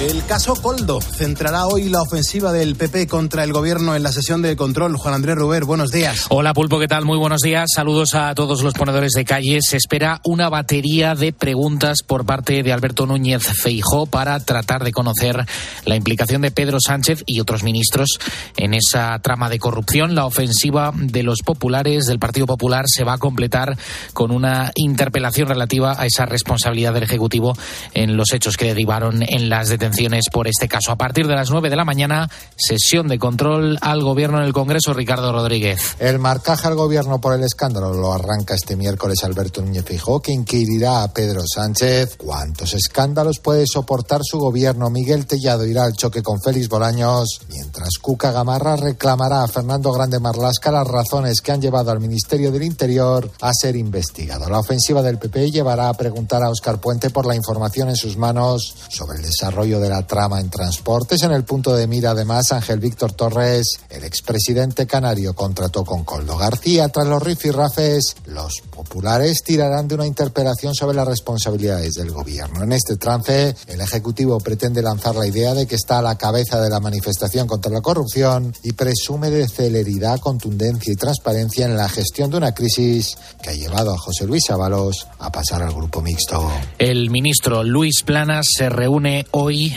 [0.00, 4.42] El caso Coldo centrará hoy la ofensiva del PP contra el gobierno en la sesión
[4.42, 4.96] de control.
[4.96, 6.26] Juan Andrés Ruber, buenos días.
[6.28, 7.04] Hola Pulpo, ¿qué tal?
[7.04, 7.66] Muy buenos días.
[7.74, 9.58] Saludos a todos los ponedores de calle.
[9.60, 14.92] Se espera una batería de preguntas por parte de Alberto Núñez Feijó para tratar de
[14.92, 15.44] conocer
[15.84, 18.20] la implicación de Pedro Sánchez y otros ministros
[18.56, 20.14] en esa trama de corrupción.
[20.14, 23.76] La ofensiva de los populares del Partido Popular se va a completar
[24.12, 27.58] con una interpelación relativa a esa responsabilidad del Ejecutivo
[27.94, 29.87] en los hechos que derivaron en las detenciones
[30.32, 30.92] por este caso.
[30.92, 34.52] A partir de las 9 de la mañana, sesión de control al gobierno en el
[34.52, 35.96] Congreso, Ricardo Rodríguez.
[35.98, 40.32] El marcaje al gobierno por el escándalo lo arranca este miércoles Alberto Núñez Fijó, que
[40.32, 44.90] inquirirá a Pedro Sánchez cuántos escándalos puede soportar su gobierno.
[44.90, 50.20] Miguel Tellado irá al choque con Félix Bolaños, mientras Cuca Gamarra reclamará a Fernando Grande
[50.20, 54.48] Marlasca las razones que han llevado al Ministerio del Interior a ser investigado.
[54.48, 58.16] La ofensiva del PP llevará a preguntar a Óscar Puente por la información en sus
[58.16, 61.22] manos sobre el desarrollo de la trama en transportes.
[61.22, 66.36] En el punto de mira, además, Ángel Víctor Torres, el expresidente canario, contrató con Coldo
[66.36, 66.88] García.
[66.88, 72.62] Tras los rifirrafes, los populares tirarán de una interpelación sobre las responsabilidades del gobierno.
[72.62, 76.60] En este trance, el Ejecutivo pretende lanzar la idea de que está a la cabeza
[76.60, 81.88] de la manifestación contra la corrupción y presume de celeridad, contundencia y transparencia en la
[81.88, 86.00] gestión de una crisis que ha llevado a José Luis Ábalos a pasar al grupo
[86.00, 86.48] mixto.
[86.78, 89.67] El ministro Luis Planas se reúne hoy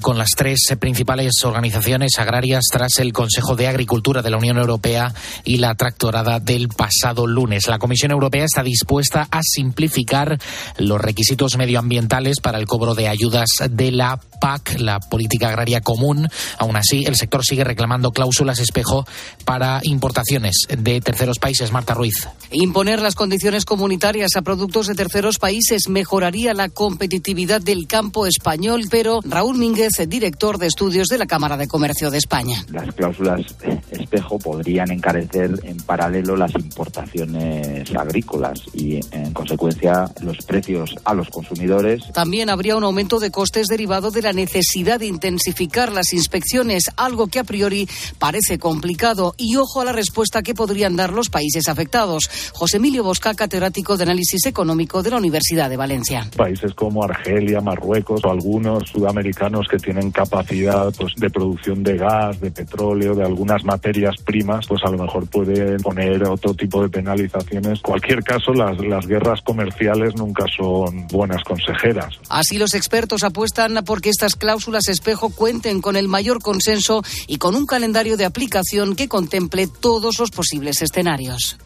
[0.00, 5.12] con las tres principales organizaciones agrarias tras el Consejo de Agricultura de la Unión Europea
[5.44, 7.68] y la tractorada del pasado lunes.
[7.68, 10.38] La Comisión Europea está dispuesta a simplificar
[10.78, 16.28] los requisitos medioambientales para el cobro de ayudas de la PAC, la Política Agraria Común.
[16.58, 19.06] Aún así, el sector sigue reclamando cláusulas espejo
[19.44, 21.72] para importaciones de terceros países.
[21.72, 22.28] Marta Ruiz.
[22.50, 28.84] Imponer las condiciones comunitarias a productos de terceros países mejoraría la competitividad del campo español,
[28.90, 32.64] pero Raúl Mínguez, director de estudios de la Cámara de Comercio de España.
[32.70, 33.42] Las cláusulas
[33.90, 41.28] espejo podrían encarecer en paralelo las importaciones agrícolas y, en consecuencia, los precios a los
[41.28, 42.02] consumidores.
[42.14, 47.26] También habría un aumento de costes derivado de la necesidad de intensificar las inspecciones, algo
[47.26, 47.86] que a priori
[48.18, 49.34] parece complicado.
[49.36, 52.30] Y ojo a la respuesta que podrían dar los países afectados.
[52.54, 56.30] José Emilio Bosca, catedrático de análisis económico de la Universidad de Valencia.
[56.34, 61.96] Países como Argelia, Marruecos o algunos sudamericanos americanos que tienen capacidad pues, de producción de
[61.96, 66.82] gas, de petróleo, de algunas materias primas, pues a lo mejor pueden poner otro tipo
[66.82, 67.78] de penalizaciones.
[67.78, 72.14] En cualquier caso, las, las guerras comerciales nunca son buenas consejeras.
[72.28, 77.54] Así los expertos apuestan porque estas cláusulas espejo cuenten con el mayor consenso y con
[77.56, 81.58] un calendario de aplicación que contemple todos los posibles escenarios.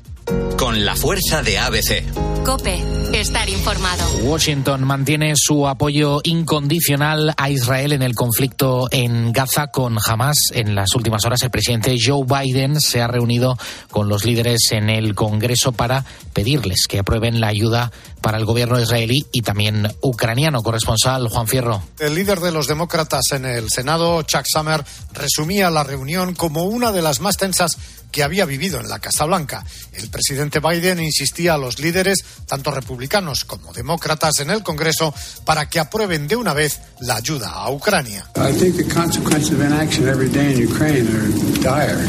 [0.57, 2.05] Con la fuerza de ABC.
[2.45, 4.05] Cope, estar informado.
[4.23, 10.39] Washington mantiene su apoyo incondicional a Israel en el conflicto en Gaza con Hamas.
[10.53, 13.57] En las últimas horas, el presidente Joe Biden se ha reunido
[13.91, 18.81] con los líderes en el Congreso para pedirles que aprueben la ayuda para el gobierno
[18.81, 20.63] israelí y también ucraniano.
[20.63, 21.83] Corresponsal Juan Fierro.
[22.01, 26.91] El líder de los demócratas en el Senado, Chuck Summer, resumía la reunión como una
[26.91, 27.77] de las más tensas
[28.13, 29.65] que había vivido en la Casa Blanca.
[29.93, 35.13] El presidente Biden insistía a los líderes, tanto republicanos como demócratas, en el Congreso
[35.45, 38.27] para que aprueben de una vez la ayuda a Ucrania.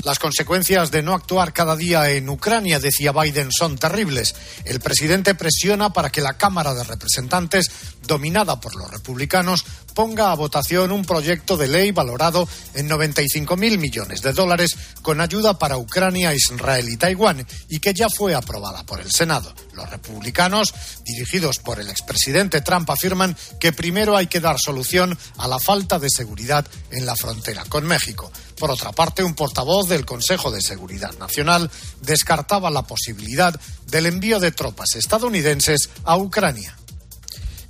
[0.04, 4.36] Las consecuencias de no actuar cada día en Ucrania, decía Biden, son terribles.
[4.66, 7.72] El presidente presiona para que la Cámara de Representantes,
[8.06, 13.78] dominada por los republicanos, ponga a votación un proyecto de ley valorado en 95 mil
[13.78, 18.84] millones de dólares con ayuda para Ucrania, Israel y Taiwán y que ya fue aprobada
[18.84, 19.54] por el Senado.
[19.74, 25.48] Los republicanos, dirigidos por el expresidente Trump, afirman que primero hay que dar solución a
[25.48, 28.32] la falta de seguridad en la frontera con México.
[28.58, 31.70] Por otra parte, un portavoz del Consejo de Seguridad Nacional
[32.02, 36.76] descartaba la posibilidad del envío de tropas estadounidenses a Ucrania.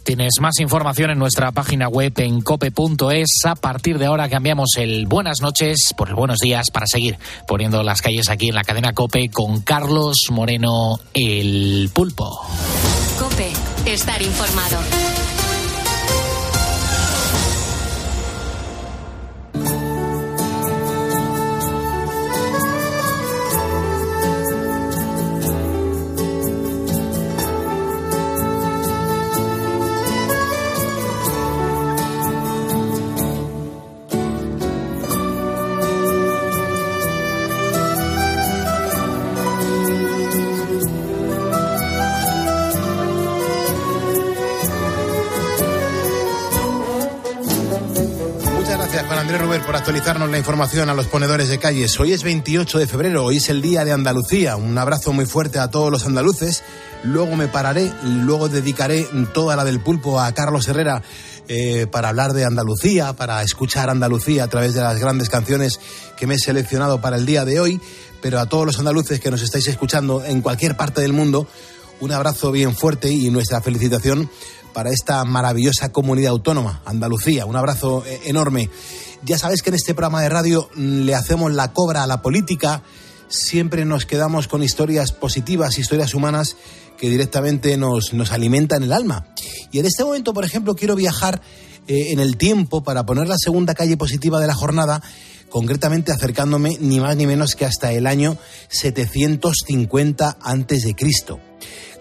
[0.04, 3.46] Tienes más información en nuestra página web en cope.es.
[3.46, 7.18] A partir de ahora cambiamos el buenas noches por el buenos días para seguir
[7.48, 12.30] poniendo las calles aquí en la cadena Cope con Carlos Moreno el pulpo.
[13.18, 13.52] Cope,
[13.86, 14.80] estar informado.
[50.34, 52.00] La información a los ponedores de calles.
[52.00, 54.56] Hoy es 28 de febrero, hoy es el Día de Andalucía.
[54.56, 56.64] Un abrazo muy fuerte a todos los andaluces.
[57.04, 61.04] Luego me pararé, luego dedicaré toda la del pulpo a Carlos Herrera
[61.48, 65.80] eh, para hablar de Andalucía, para escuchar Andalucía a través de las grandes canciones
[66.18, 67.80] que me he seleccionado para el día de hoy.
[68.20, 71.48] Pero a todos los andaluces que nos estáis escuchando en cualquier parte del mundo,
[72.00, 74.32] un abrazo bien fuerte y nuestra felicitación
[74.74, 77.46] para esta maravillosa comunidad autónoma, Andalucía.
[77.46, 78.70] Un abrazo eh, enorme.
[79.24, 82.22] Ya sabes que en este programa de radio mm, le hacemos la cobra a la
[82.22, 82.84] política,
[83.30, 86.58] siempre nos quedamos con historias positivas, historias humanas
[86.98, 89.28] que directamente nos, nos alimentan el alma.
[89.72, 91.42] Y en este momento, por ejemplo, quiero viajar
[91.88, 95.02] eh, en el tiempo para poner la segunda calle positiva de la jornada,
[95.50, 98.38] concretamente acercándome ni más ni menos que hasta el año
[98.70, 101.40] 750 antes de Cristo.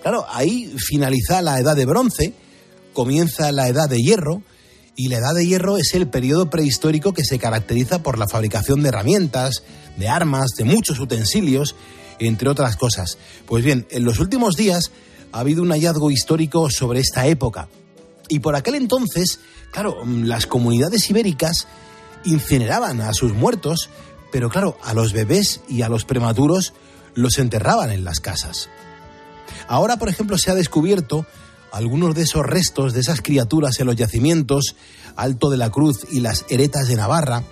[0.03, 2.33] Claro, ahí finaliza la edad de bronce,
[2.93, 4.43] comienza la edad de hierro,
[4.95, 8.83] y la edad de hierro es el periodo prehistórico que se caracteriza por la fabricación
[8.83, 9.63] de herramientas,
[9.97, 11.75] de armas, de muchos utensilios,
[12.19, 13.17] entre otras cosas.
[13.47, 14.91] Pues bien, en los últimos días
[15.33, 17.69] ha habido un hallazgo histórico sobre esta época.
[18.29, 19.41] Y por aquel entonces,
[19.73, 21.67] claro, las comunidades ibéricas
[22.25, 23.89] incineraban a sus muertos,
[24.31, 26.75] pero claro, a los bebés y a los prematuros
[27.15, 28.69] los enterraban en las casas.
[29.69, 31.27] Ahora, por ejemplo, se ha descubierto
[31.73, 34.77] algunos de esos restos de esas criaturas en los yacimientos
[35.17, 37.45] Alto de la Cruz y las Heretas de Navarra,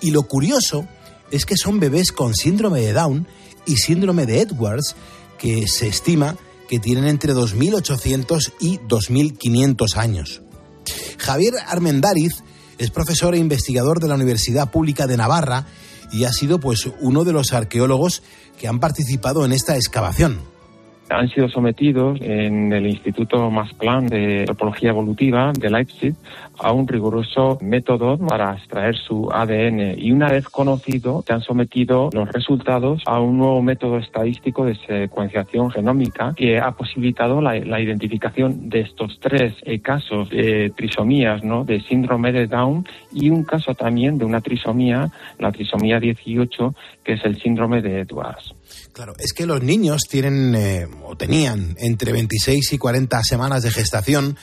[0.00, 0.86] y lo curioso
[1.30, 3.26] es que son bebés con síndrome de Down
[3.66, 4.96] y síndrome de Edwards,
[5.38, 6.36] que se estima
[6.68, 10.42] que tienen entre 2.800 y 2.500 años.
[11.18, 12.42] Javier Armendariz
[12.78, 15.66] es profesor e investigador de la Universidad Pública de Navarra
[16.12, 18.22] y ha sido pues uno de los arqueólogos
[18.58, 20.55] que han participado en esta excavación
[21.08, 26.14] han sido sometidos en el Instituto Max Planck de Antropología Evolutiva de Leipzig
[26.58, 32.10] a un riguroso método para extraer su ADN y una vez conocido se han sometido
[32.12, 38.68] los resultados a un nuevo método estadístico de secuenciación genómica que ha posibilitado la, identificación
[38.68, 41.64] de estos tres eh, casos de trisomías, ¿no?
[41.64, 46.74] de síndrome de Down y un caso también de una trisomía, la trisomía 18,
[47.04, 48.55] que es el síndrome de Edwards.
[48.96, 53.70] Claro, es que los niños tienen eh, o tenían entre 26 y 40 semanas de
[53.70, 54.38] gestación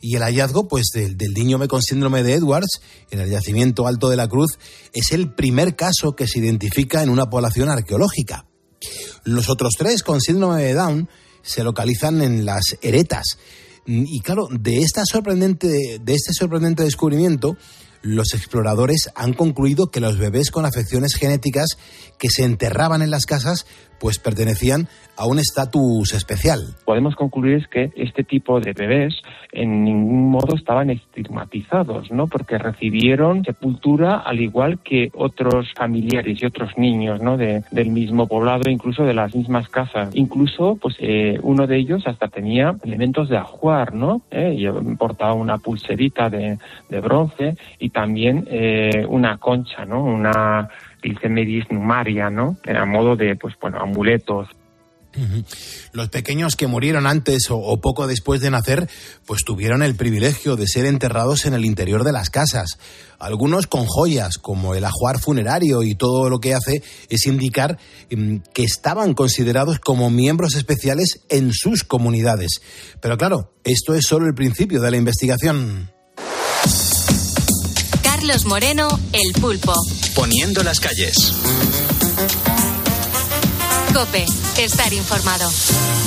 [0.00, 4.08] y el hallazgo pues del, del niño con síndrome de Edwards en el yacimiento Alto
[4.08, 4.58] de la Cruz
[4.94, 8.46] es el primer caso que se identifica en una población arqueológica.
[9.24, 11.10] Los otros tres con síndrome de Down
[11.42, 13.36] se localizan en las Heretas.
[13.84, 17.58] Y claro, de, esta sorprendente, de este sorprendente descubrimiento
[18.02, 21.66] los exploradores han concluido que los bebés con afecciones genéticas
[22.18, 23.66] que se enterraban en las casas
[24.00, 26.60] pues pertenecían a un estatus especial.
[26.84, 29.14] Podemos concluir que este tipo de bebés
[29.52, 32.28] en ningún modo estaban estigmatizados, ¿no?
[32.28, 37.36] Porque recibieron sepultura al igual que otros familiares y otros niños, ¿no?
[37.36, 40.14] De, del mismo poblado, incluso de las mismas casas.
[40.14, 44.22] Incluso, pues, eh, uno de ellos hasta tenía elementos de ajuar, ¿no?
[44.30, 46.58] Eh, portaba una pulserita de,
[46.88, 50.04] de bronce y también eh, una concha, ¿no?
[50.04, 50.68] Una
[51.28, 52.56] medis numaria, ¿no?
[52.66, 54.48] A modo de, pues bueno, amuletos.
[55.92, 58.88] Los pequeños que murieron antes o, poco después de nacer,
[59.26, 62.78] pues tuvieron el privilegio de ser enterrados en el interior de las casas.
[63.18, 67.78] Algunos con joyas, como el ajuar funerario y todo lo que hace es indicar
[68.10, 72.60] mm, que estaban considerados como miembros especiales en sus comunidades.
[73.00, 75.97] Pero claro, esto es solo el principio de la investigación.
[78.18, 79.72] Carlos Moreno, El Pulpo.
[80.16, 81.32] Poniendo las calles.
[83.98, 84.26] Cope,
[84.58, 85.50] estar informado.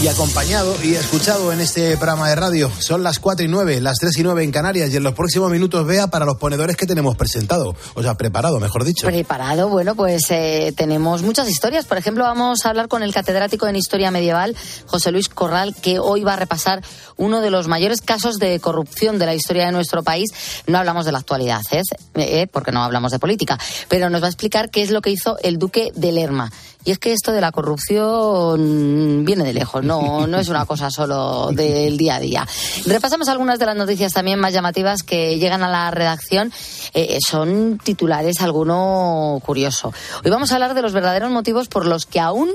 [0.01, 2.71] Y acompañado y escuchado en este programa de radio.
[2.79, 5.51] Son las 4 y 9, las 3 y 9 en Canarias y en los próximos
[5.51, 7.75] minutos vea para los ponedores que tenemos presentado.
[7.95, 9.07] O sea, preparado, mejor dicho.
[9.07, 11.85] Preparado, bueno, pues eh, tenemos muchas historias.
[11.85, 14.55] Por ejemplo, vamos a hablar con el catedrático en Historia Medieval,
[14.85, 16.81] José Luis Corral, que hoy va a repasar
[17.17, 20.31] uno de los mayores casos de corrupción de la historia de nuestro país.
[20.65, 21.81] No hablamos de la actualidad, ¿eh?
[22.15, 22.47] ¿eh?
[22.47, 25.37] porque no hablamos de política, pero nos va a explicar qué es lo que hizo
[25.43, 26.51] el duque de Lerma.
[26.83, 30.89] Y es que esto de la corrupción viene de lejos, no, no es una cosa
[30.89, 32.47] solo del día a día.
[32.85, 36.51] Repasamos algunas de las noticias también más llamativas que llegan a la redacción.
[36.93, 39.93] Eh, son titulares, alguno curioso.
[40.23, 42.49] Hoy vamos a hablar de los verdaderos motivos por los que aún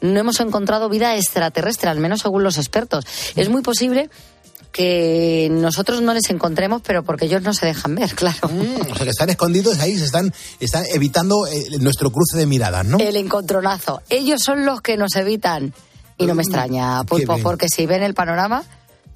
[0.00, 3.06] no hemos encontrado vida extraterrestre, al menos según los expertos.
[3.36, 4.10] Es muy posible
[4.72, 8.48] que nosotros no les encontremos, pero porque ellos no se dejan ver, claro.
[8.48, 12.46] Mm, o sea, que están escondidos ahí, se están, están evitando eh, nuestro cruce de
[12.46, 12.98] miradas, ¿no?
[12.98, 14.02] El encontronazo.
[14.08, 15.72] Ellos son los que nos evitan.
[16.18, 18.62] Y no me mm, extraña, Pulpo, porque si ven el panorama,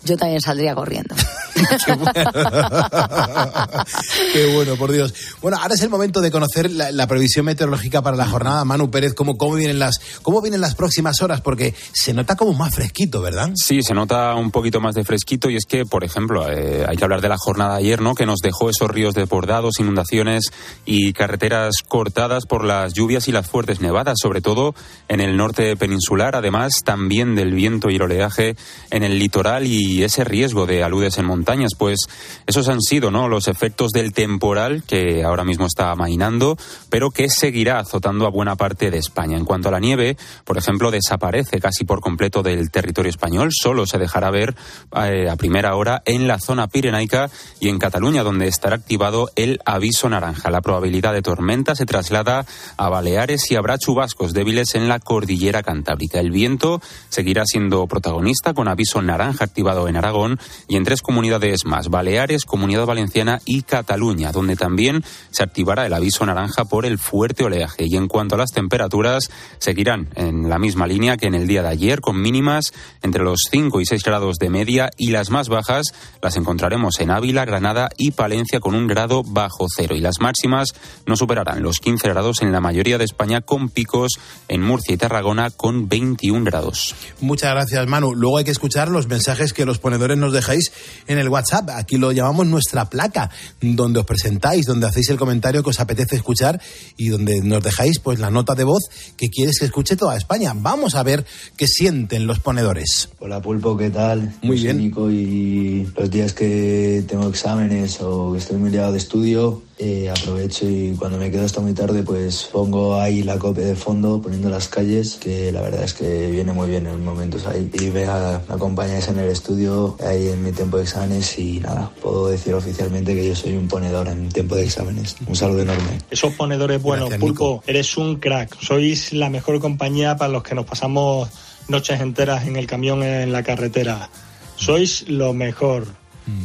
[0.05, 1.15] yo también saldría corriendo.
[4.33, 5.15] Qué bueno, por Dios.
[5.41, 8.65] Bueno, ahora es el momento de conocer la, previsión meteorológica para la jornada.
[8.65, 11.41] Manu Pérez, ¿cómo, cómo, vienen las, ¿cómo vienen las próximas horas?
[11.41, 13.51] Porque se nota como más fresquito, ¿verdad?
[13.55, 16.97] Sí, se nota un poquito más de fresquito y es que, por ejemplo, eh, hay
[16.97, 18.15] que hablar de la jornada ayer, ¿no?
[18.15, 20.45] Que nos dejó esos ríos desbordados, inundaciones
[20.85, 24.75] y carreteras cortadas por las lluvias y las fuertes nevadas, sobre todo
[25.09, 28.57] en el norte peninsular, además también del viento y el oleaje
[28.91, 32.01] en el litoral y ese riesgo de aludes en montañas, pues
[32.47, 33.29] esos han sido ¿no?
[33.29, 36.57] los efectos del temporal que ahora mismo está amainando,
[36.91, 39.37] pero que seguirá azotando a buena parte de España.
[39.37, 43.87] En cuanto a la nieve, por ejemplo, desaparece casi por completo del territorio español, solo
[43.87, 44.55] se dejará ver
[44.97, 49.61] eh, a primera hora en la zona pirenaica y en Cataluña, donde estará activado el
[49.65, 50.51] aviso naranja.
[50.51, 52.47] La probabilidad de tormenta se traslada
[52.77, 56.21] a Baleares y habrá chubascos débiles en la cordillera cantábrica.
[56.21, 60.39] El viento seguirá siendo protagonista con aviso naranja activado en Aragón
[60.69, 65.95] y en tres comunidades más, Baleares, Comunidad Valenciana y Cataluña, donde también se activará el
[65.95, 67.85] aviso naranja por el fuerte oleaje.
[67.87, 71.63] Y en cuanto a las temperaturas, seguirán en la misma línea que en el día
[71.63, 72.73] de ayer, con mínimas
[73.03, 75.87] entre los 5 y 6 grados de media y las más bajas
[76.23, 79.95] las encontraremos en Ávila, Granada y Palencia con un grado bajo cero.
[79.95, 80.69] Y las máximas
[81.07, 84.13] no superarán los 15 grados en la mayoría de España, con picos
[84.49, 86.95] en Murcia y Tarragona con 21 grados.
[87.21, 88.15] Muchas gracias, Manu.
[88.15, 90.73] Luego hay que escuchar los mensajes que los ponedores nos dejáis
[91.07, 91.71] en el WhatsApp.
[91.71, 96.17] Aquí lo llamamos nuestra placa, donde os presentáis, donde hacéis el comentario que os apetece
[96.17, 96.61] escuchar
[96.97, 98.83] y donde nos dejáis pues la nota de voz
[99.17, 100.53] que quieres que escuche toda España.
[100.55, 101.25] Vamos a ver
[101.57, 103.09] qué sienten los ponedores.
[103.19, 104.35] Hola Pulpo, ¿qué tal?
[104.43, 104.79] Muy bien.
[104.79, 110.09] Nico y los días que tengo exámenes o que estoy muy liado de estudio, eh,
[110.09, 114.23] aprovecho y cuando me quedo hasta muy tarde pues pongo ahí la copia de fondo
[114.23, 117.71] poniendo las calles que la verdad es que viene muy bien en momentos ahí.
[117.81, 122.29] Y me, acompañáis en el estudio ahí en mi tiempo de exámenes y nada puedo
[122.29, 125.17] decir oficialmente que yo soy un ponedor en tiempo de exámenes.
[125.27, 125.99] Un saludo enorme.
[126.11, 128.57] Esos ponedores buenos Pulpo eres un crack.
[128.61, 131.29] Sois la mejor compañía para los que nos pasamos
[131.69, 134.09] noches enteras en el camión en la carretera.
[134.57, 135.87] Sois lo mejor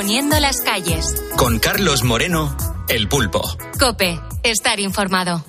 [0.10, 1.06] Poniendo las calles.
[1.38, 3.44] Con Carlos Moreno, El Pulpo.
[3.80, 5.46] Cope, estar informado.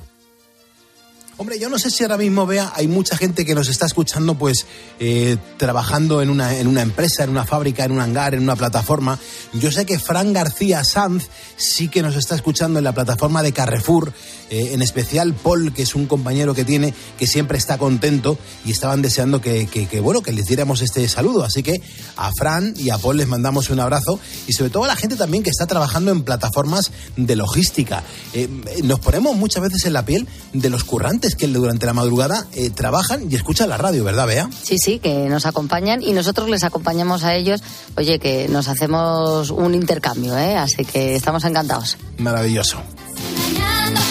[1.39, 4.35] Hombre, yo no sé si ahora mismo, vea, hay mucha gente que nos está escuchando,
[4.35, 4.67] pues,
[4.99, 8.55] eh, trabajando en una, en una empresa, en una fábrica, en un hangar, en una
[8.55, 9.19] plataforma.
[9.55, 13.55] Yo sé que Fran García Sanz sí que nos está escuchando en la plataforma de
[13.55, 14.13] Carrefour,
[14.51, 18.73] eh, en especial Paul, que es un compañero que tiene, que siempre está contento y
[18.73, 21.45] estaban deseando que, que, bueno, que les diéramos este saludo.
[21.45, 21.81] Así que
[22.17, 25.17] a Fran y a Paul les mandamos un abrazo y sobre todo a la gente
[25.17, 28.03] también que está trabajando en plataformas de logística.
[28.35, 28.49] Eh,
[28.83, 32.71] nos ponemos muchas veces en la piel de los currantes que durante la madrugada eh,
[32.71, 34.51] trabajan y escuchan la radio, ¿verdad, Bea?
[34.63, 37.63] Sí, sí, que nos acompañan y nosotros les acompañamos a ellos.
[37.97, 40.57] Oye, que nos hacemos un intercambio, ¿eh?
[40.57, 41.97] Así que estamos encantados.
[42.19, 42.83] Maravilloso.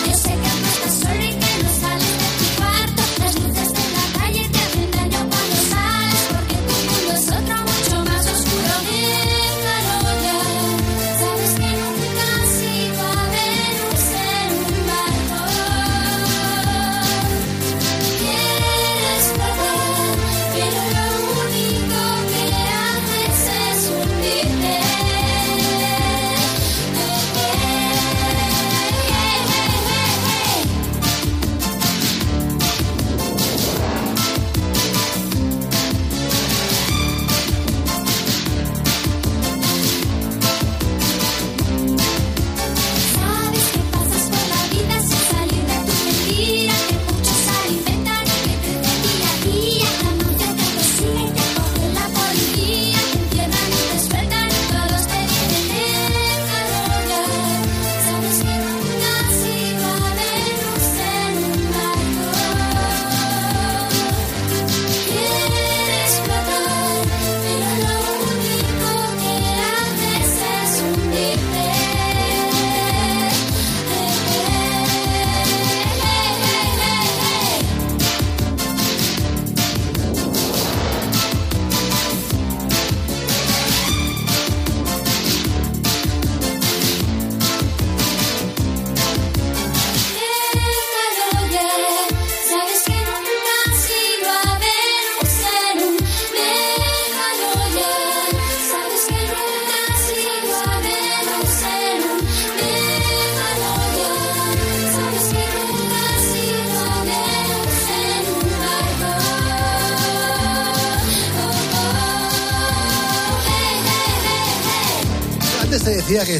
[0.06, 0.59] Decía que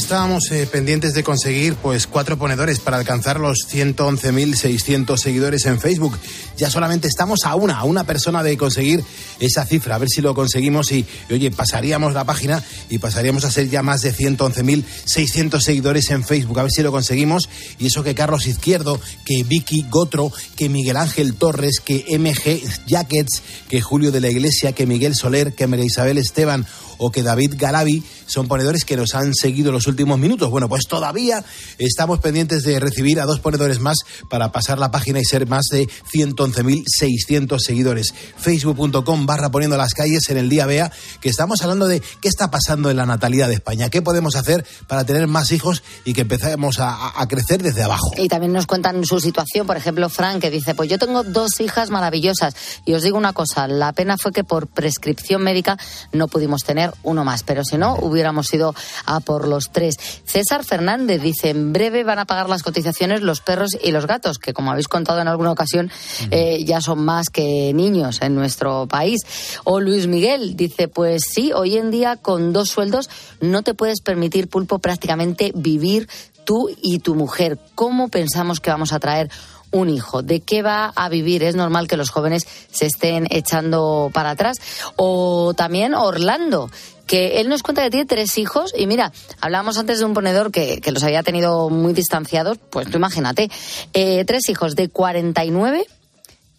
[0.10, 6.18] estábamos eh, pendientes de conseguir pues cuatro ponedores para alcanzar los 111.600 seguidores en Facebook.
[6.58, 9.04] Ya solamente estamos a una, a una persona de conseguir
[9.40, 13.46] esa cifra, a ver si lo conseguimos y, y, oye, pasaríamos la página y pasaríamos
[13.46, 17.48] a ser ya más de 111.600 seguidores en Facebook, a ver si lo conseguimos.
[17.78, 23.44] Y eso que Carlos Izquierdo, que Vicky Gotro, que Miguel Ángel Torres, que MG Jackets,
[23.70, 26.66] que Julio de la Iglesia, que Miguel Soler, que María Isabel Esteban
[27.00, 30.52] o que David Galavi son ponedores que nos han seguido los últimos minutos.
[30.52, 31.44] Bueno, pues todavía
[31.80, 33.98] estamos pendientes de recibir a dos ponedores más
[34.30, 38.14] para pasar la página y ser más de 111.600 seguidores.
[38.38, 42.52] Facebook.com barra poniendo las calles en el día Bea, que estamos hablando de qué está
[42.52, 46.22] pasando en la natalidad de España, qué podemos hacer para tener más hijos y que
[46.22, 48.12] empecemos a, a crecer desde abajo.
[48.18, 51.60] Y también nos cuentan su situación, por ejemplo, Frank, que dice, pues yo tengo dos
[51.60, 55.78] hijas maravillosas y os digo una cosa, la pena fue que por prescripción médica
[56.12, 58.76] no pudimos tener uno más, pero si no, hubiéramos ido
[59.06, 59.96] a por los tres.
[60.26, 64.38] César Fernández dice, en breve van a pagar las cotizaciones los perros y los gatos,
[64.40, 65.92] que como habéis contado en alguna ocasión,
[66.32, 69.20] eh, ya son más que niños en nuestro país.
[69.64, 73.10] O Luis Miguel dice, pues sí, hoy en día con dos sueldos
[73.42, 76.08] no te puedes permitir, pulpo, prácticamente vivir
[76.46, 77.60] tú y tu mujer.
[77.76, 79.30] ¿Cómo pensamos que vamos a traer
[79.72, 80.22] un hijo.
[80.22, 81.44] ¿De qué va a vivir?
[81.44, 84.58] Es normal que los jóvenes se estén echando para atrás.
[84.96, 86.70] O también Orlando,
[87.06, 90.52] que él nos cuenta que tiene tres hijos y mira, hablábamos antes de un ponedor
[90.52, 93.50] que, que los había tenido muy distanciados, pues tú imagínate,
[93.94, 95.86] eh, tres hijos de 49,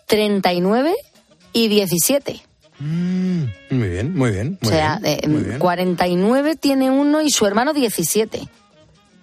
[0.06, 0.94] 39
[1.52, 2.42] y 17.
[2.80, 4.58] Mm, muy bien, muy bien.
[4.60, 5.58] Muy o sea, bien, eh, muy bien.
[5.58, 8.38] 49 tiene uno y su hermano 17,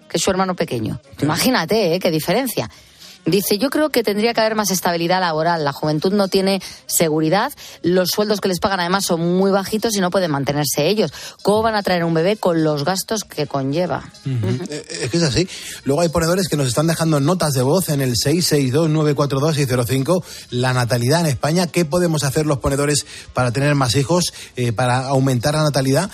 [0.08, 1.00] que es su hermano pequeño.
[1.20, 1.98] Imagínate, ¿eh?
[1.98, 2.70] Qué diferencia.
[3.30, 5.64] Dice, yo creo que tendría que haber más estabilidad laboral.
[5.64, 10.00] La juventud no tiene seguridad, los sueldos que les pagan además son muy bajitos y
[10.00, 11.12] no pueden mantenerse ellos.
[11.42, 14.04] ¿Cómo van a traer un bebé con los gastos que conlleva?
[14.24, 14.64] Ujú.
[14.70, 15.48] Eh, Es que es así.
[15.84, 20.22] Luego hay ponedores que nos están dejando notas de voz en el 662-942-605.
[20.50, 21.66] La natalidad en España.
[21.66, 26.10] ¿Qué podemos hacer los ponedores para tener más hijos, eh, para aumentar la natalidad?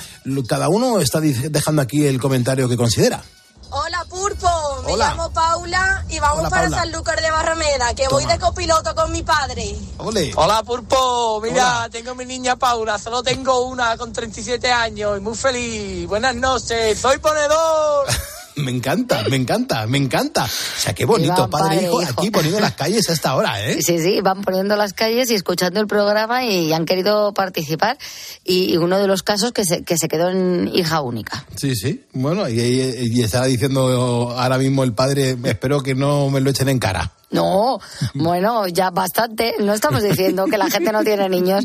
[0.49, 3.23] Cada uno está dejando aquí el comentario que considera.
[3.71, 5.09] Hola Pulpo, me Hola.
[5.11, 6.79] llamo Paula y vamos Hola, para Paula.
[6.79, 9.77] Sanlúcar de Barrameda, que voy de copiloto con mi padre.
[9.99, 11.89] Hola Pulpo, mira, Hola.
[11.91, 16.07] tengo mi niña Paula, solo tengo una con 37 años y muy feliz.
[16.09, 18.07] Buenas noches, soy ponedor.
[18.57, 20.45] Me encanta, me encanta, me encanta.
[20.45, 22.13] O sea, qué bonito, padre e hijo, hijo.
[22.21, 23.83] aquí poniendo las calles a esta hora, ¿eh?
[23.83, 27.99] Sí, sí, van poniendo las calles y escuchando el programa y han querido participar.
[28.45, 31.45] Y uno de los casos que se, que se quedó en hija única.
[31.57, 32.05] Sí, sí.
[32.13, 36.51] Bueno, y, y- y estaba diciendo ahora mismo el padre, espero que no me lo
[36.51, 37.11] echen en cara.
[37.31, 37.81] No,
[38.15, 39.55] bueno, ya bastante.
[39.61, 41.65] No estamos diciendo que la gente no tiene niños.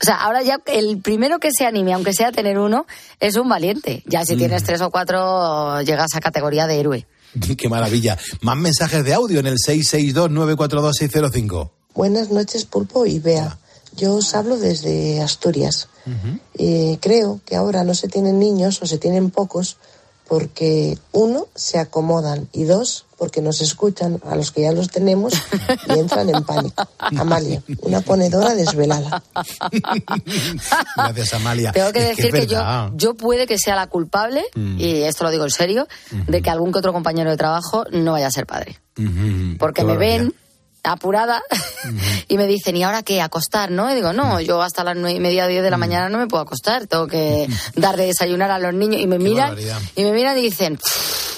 [0.00, 2.86] O sea, ahora ya el primero que se anime, aunque sea a tener uno,
[3.20, 4.02] es un valiente.
[4.06, 7.06] Ya si tienes tres o cuatro, llegas a categoría de héroe.
[7.58, 8.18] Qué maravilla.
[8.42, 11.70] Más mensajes de audio en el 662-942-605.
[11.94, 13.58] Buenas noches, Pulpo y Bea.
[13.96, 15.88] Yo os hablo desde Asturias.
[16.54, 19.76] Eh, creo que ahora no se tienen niños o se tienen pocos
[20.26, 25.34] porque, uno, se acomodan y dos, porque nos escuchan a los que ya los tenemos
[25.88, 26.88] y entran en pánico.
[26.98, 29.22] Amalia, una ponedora desvelada.
[30.96, 31.72] Gracias, Amalia.
[31.72, 34.78] Tengo que Es decir que, yo, yo puede que sea la culpable, Mm.
[34.80, 35.88] y esto lo digo en serio,
[36.26, 38.78] de que algún que otro compañero de trabajo no vaya a ser padre.
[39.58, 40.18] Porque qué me barbaridad.
[40.24, 40.34] ven
[40.84, 41.42] apurada
[42.28, 43.20] y me dicen, ¿y ahora qué?
[43.20, 43.70] ¿Acostar?
[43.70, 43.90] ¿No?
[43.90, 44.16] Y digo, Mm.
[44.16, 46.86] no, yo hasta las nueve y media, diez de la mañana no me puedo acostar.
[46.86, 49.00] Tengo que dar de desayunar a los niños.
[49.02, 49.78] Y me miran, barbaridad.
[49.96, 51.37] y me miran y dicen, "Pff,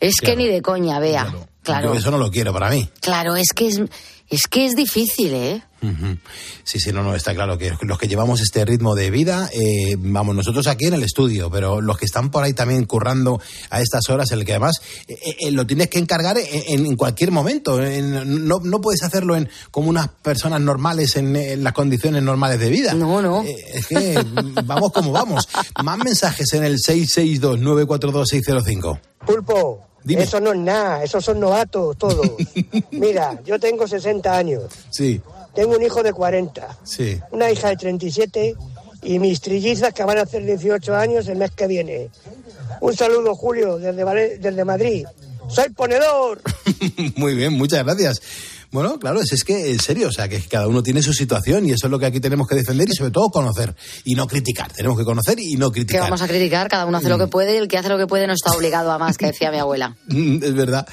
[0.00, 1.32] es que ni de coña, vea.
[1.62, 2.88] Claro, Yo eso no lo quiero para mí.
[3.00, 3.80] claro, es que es,
[4.30, 5.62] es que es difícil, ¿eh?
[6.64, 9.94] Sí, sí, no, no, está claro que los que llevamos este ritmo de vida, eh,
[9.96, 13.80] vamos, nosotros aquí en el estudio, pero los que están por ahí también currando a
[13.80, 17.80] estas horas, el que además eh, eh, lo tienes que encargar en, en cualquier momento.
[17.80, 22.58] En- no, no puedes hacerlo en, como unas personas normales en, en las condiciones normales
[22.58, 22.94] de vida.
[22.94, 23.44] No, no.
[23.44, 24.20] es que
[24.64, 25.48] vamos como vamos.
[25.84, 29.00] Más mensajes en el 662-942-605.
[29.26, 30.22] Pulpo, Dime.
[30.22, 32.30] eso no es nada, esos son novatos todos.
[32.90, 35.20] Mira, yo tengo 60 años, Sí,
[35.54, 37.20] tengo un hijo de 40, sí.
[37.30, 38.56] una hija de 37
[39.02, 42.10] y mis trillizas que van a hacer 18 años el mes que viene.
[42.80, 45.06] Un saludo, Julio, desde, desde Madrid.
[45.48, 46.40] ¡Soy ponedor!
[47.16, 48.20] Muy bien, muchas gracias.
[48.70, 51.66] Bueno, claro, es, es que, en serio, o sea, que cada uno tiene su situación
[51.66, 54.26] y eso es lo que aquí tenemos que defender y sobre todo conocer y no
[54.26, 54.70] criticar.
[54.72, 56.02] Tenemos que conocer y no Que criticar.
[56.02, 58.06] vamos a criticar, cada uno hace lo que puede y el que hace lo que
[58.06, 59.96] puede no está obligado a más, que decía mi abuela.
[60.08, 60.86] Mm, Es verdad.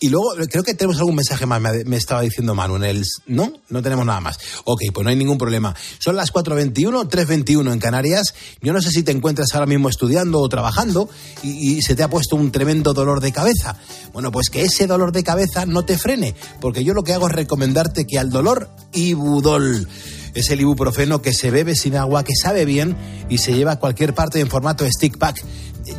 [0.00, 2.76] Y luego, creo que tenemos algún mensaje más, me, me estaba diciendo Manu.
[2.76, 3.52] en el- ¿No?
[3.68, 4.38] No tenemos nada más.
[4.64, 5.74] Ok, pues no hay ningún problema.
[5.98, 8.34] Son las 4.21, 3.21 en Canarias.
[8.62, 11.08] Yo no sé si te encuentras ahora mismo estudiando o trabajando
[11.42, 13.76] y, y se te ha puesto un tremendo dolor de cabeza.
[14.12, 17.17] Bueno, pues que ese dolor de cabeza no te frene, porque yo lo que hago
[17.26, 19.88] es recomendarte que al dolor, Ibudol.
[20.34, 22.96] Es el ibuprofeno que se bebe sin agua, que sabe bien
[23.28, 25.42] y se lleva a cualquier parte en formato stick pack.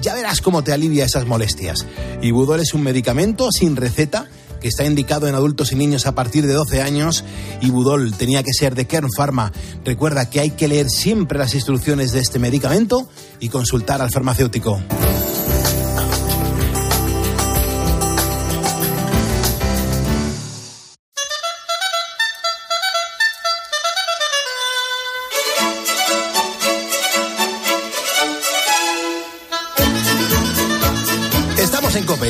[0.02, 1.86] Ya verás cómo te alivia esas molestias.
[2.22, 4.28] Ibudol es un medicamento sin receta
[4.62, 7.24] que está indicado en adultos y niños a partir de 12 años.
[7.62, 9.52] Ibudol tenía que ser de Kern Pharma.
[9.84, 14.80] Recuerda que hay que leer siempre las instrucciones de este medicamento y consultar al farmacéutico.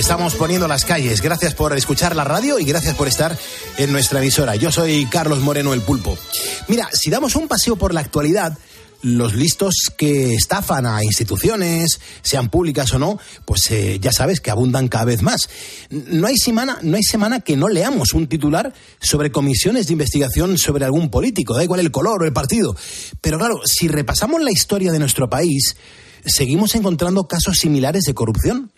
[0.09, 1.21] Estamos poniendo las calles.
[1.21, 3.37] Gracias por escuchar la radio y gracias por estar
[3.77, 4.55] en nuestra emisora.
[4.55, 6.17] Yo soy Carlos Moreno el Pulpo.
[6.67, 8.57] Mira, si damos un paseo por la actualidad,
[9.03, 14.49] los listos que estafan a instituciones, sean públicas o no, pues eh, ya sabes que
[14.49, 15.47] abundan cada vez más.
[15.91, 20.57] No hay semana, no hay semana que no leamos un titular sobre comisiones de investigación
[20.57, 22.75] sobre algún político, da igual el color o el partido.
[23.21, 25.75] Pero claro, si repasamos la historia de nuestro país,
[26.25, 28.71] seguimos encontrando casos similares de corrupción.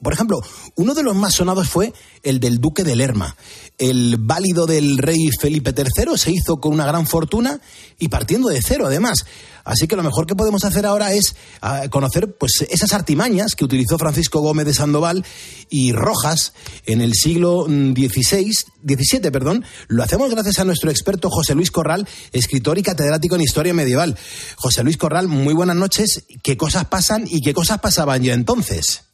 [0.00, 0.40] Por ejemplo,
[0.76, 3.36] uno de los más sonados fue el del duque de Lerma.
[3.78, 7.60] El válido del rey Felipe III se hizo con una gran fortuna
[7.98, 9.24] y partiendo de cero, además.
[9.64, 13.64] Así que lo mejor que podemos hacer ahora es ah, conocer pues, esas artimañas que
[13.64, 15.24] utilizó Francisco Gómez de Sandoval
[15.68, 16.52] y Rojas
[16.86, 18.52] en el siglo mm, XVI,
[18.86, 19.30] XVII.
[19.32, 19.64] Perdón.
[19.88, 24.16] Lo hacemos gracias a nuestro experto José Luis Corral, escritor y catedrático en historia medieval.
[24.54, 26.24] José Luis Corral, muy buenas noches.
[26.42, 29.07] ¿Qué cosas pasan y qué cosas pasaban ya entonces?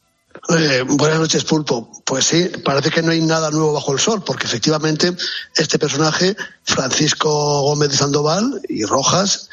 [0.57, 1.91] Eh, buenas noches, Pulpo.
[2.05, 5.15] Pues sí, parece que no hay nada nuevo bajo el sol, porque efectivamente
[5.55, 9.49] este personaje, Francisco Gómez de Sandoval y Rojas,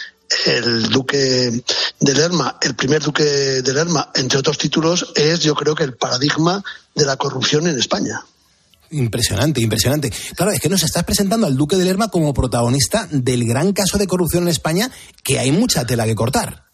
[0.46, 1.62] el duque
[2.00, 5.94] de Lerma, el primer duque de Lerma, entre otros títulos, es yo creo que el
[5.94, 6.62] paradigma
[6.94, 8.22] de la corrupción en España.
[8.90, 10.12] Impresionante, impresionante.
[10.36, 13.96] Claro, es que nos estás presentando al Duque de Lerma como protagonista del gran caso
[13.96, 14.90] de corrupción en España,
[15.24, 16.71] que hay mucha tela que cortar.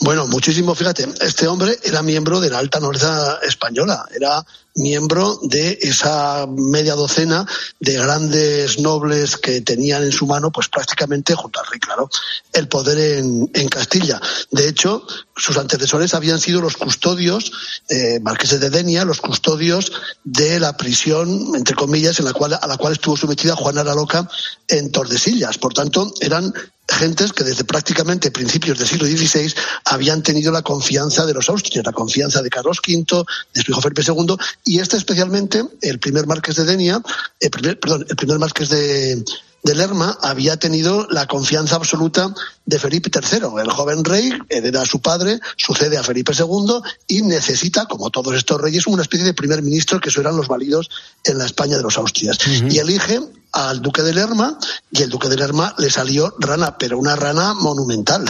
[0.00, 5.78] Bueno, muchísimo, fíjate, este hombre era miembro de la alta nobleza española, era miembro de
[5.82, 7.46] esa media docena
[7.78, 12.08] de grandes nobles que tenían en su mano, pues prácticamente junto al rey, claro,
[12.52, 14.20] el poder en, en Castilla.
[14.50, 17.52] De hecho, sus antecesores habían sido los custodios,
[17.88, 19.92] eh, marqueses de Denia, los custodios
[20.24, 23.94] de la prisión, entre comillas, en la cual, a la cual estuvo sometida Juana la
[23.94, 24.28] Loca
[24.68, 25.58] en Tordesillas.
[25.58, 26.52] Por tanto, eran
[26.92, 29.52] gentes que desde prácticamente principios del siglo XVI
[29.86, 33.24] habían tenido la confianza de los austrias, la confianza de Carlos V,
[33.54, 37.02] de su hijo Felipe II, y este especialmente, el primer marqués de Denia,
[37.40, 39.24] el primer, perdón, el primer marqués de,
[39.62, 42.34] de Lerma había tenido la confianza absoluta
[42.66, 43.60] de Felipe III.
[43.62, 48.34] El joven rey hereda a su padre, sucede a Felipe II y necesita, como todos
[48.34, 50.90] estos reyes, una especie de primer ministro, que eso eran los válidos
[51.24, 52.38] en la España de los Austrias.
[52.68, 53.20] Y elige
[53.52, 54.58] al duque de Lerma
[54.90, 58.24] y el duque de Lerma le salió rana, pero una rana monumental.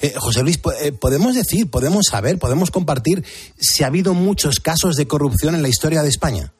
[0.00, 3.24] Eh, José Luis, eh, ¿podemos decir, podemos saber, podemos compartir
[3.58, 6.52] si ha habido muchos casos de corrupción en la historia de España?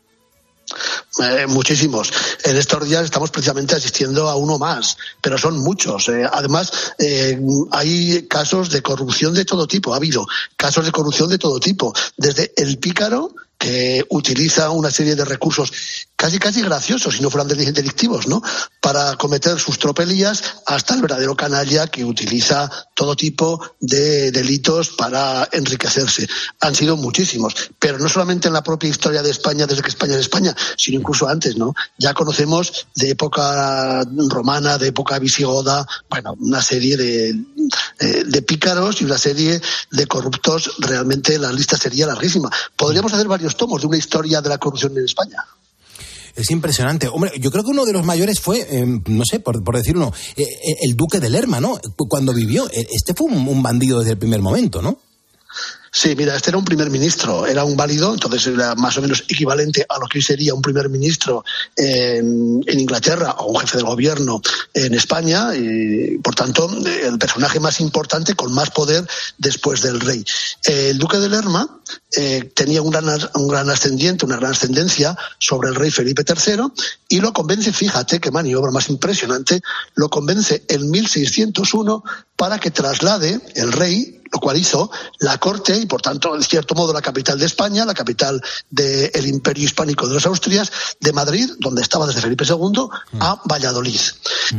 [1.23, 2.13] Eh, muchísimos.
[2.45, 6.09] En estos días estamos precisamente asistiendo a uno más, pero son muchos.
[6.09, 9.95] Eh, además, eh, hay casos de corrupción de todo tipo.
[9.95, 10.27] Ha habido
[10.57, 11.93] casos de corrupción de todo tipo.
[12.17, 15.73] Desde el pícaro, que utiliza una serie de recursos
[16.14, 18.42] casi casi graciosos, si no fueran del- delictivos, ¿no?
[18.81, 25.47] Para cometer sus tropelías, hasta el verdadero canalla que utiliza todo tipo de delitos para
[25.53, 26.27] enriquecerse.
[26.61, 30.14] Han sido muchísimos, pero no solamente en la propia historia de España, desde que España
[30.14, 31.75] es España, sino incluso antes, ¿no?
[31.99, 37.29] Ya conocemos de época romana, de época visigoda, bueno, una serie de,
[38.01, 40.71] eh, de pícaros y una serie de corruptos.
[40.79, 42.51] Realmente la lista sería larguísima.
[42.75, 45.45] Podríamos hacer varios tomos de una historia de la corrupción en España.
[46.35, 47.09] Es impresionante.
[47.09, 49.97] Hombre, yo creo que uno de los mayores fue, eh, no sé, por, por decir
[49.97, 51.79] uno, eh, eh, el duque de Lerma, ¿no?
[51.97, 52.69] Cu- Cuando vivió.
[52.73, 54.99] Este fue un, un bandido desde el primer momento, ¿no?
[55.99, 59.25] Sí, mira, este era un primer ministro, era un válido, entonces era más o menos
[59.31, 61.43] equivalente a lo que hoy sería un primer ministro
[61.75, 64.43] en, en Inglaterra o un jefe de gobierno
[64.75, 69.07] en España, y por tanto, el personaje más importante con más poder
[69.39, 70.23] después del rey.
[70.65, 71.81] El duque de Lerma
[72.15, 76.65] eh, tenía un gran, un gran ascendiente, una gran ascendencia sobre el rey Felipe III
[77.09, 79.63] y lo convence, fíjate qué maniobra más impresionante,
[79.95, 82.05] lo convence en 1601
[82.37, 86.75] para que traslade el rey lo cual hizo la corte y por tanto en cierto
[86.75, 91.51] modo la capital de España, la capital del imperio hispánico de los Austrias, de Madrid,
[91.61, 92.89] donde estaba desde Felipe II,
[93.21, 94.01] a Valladolid.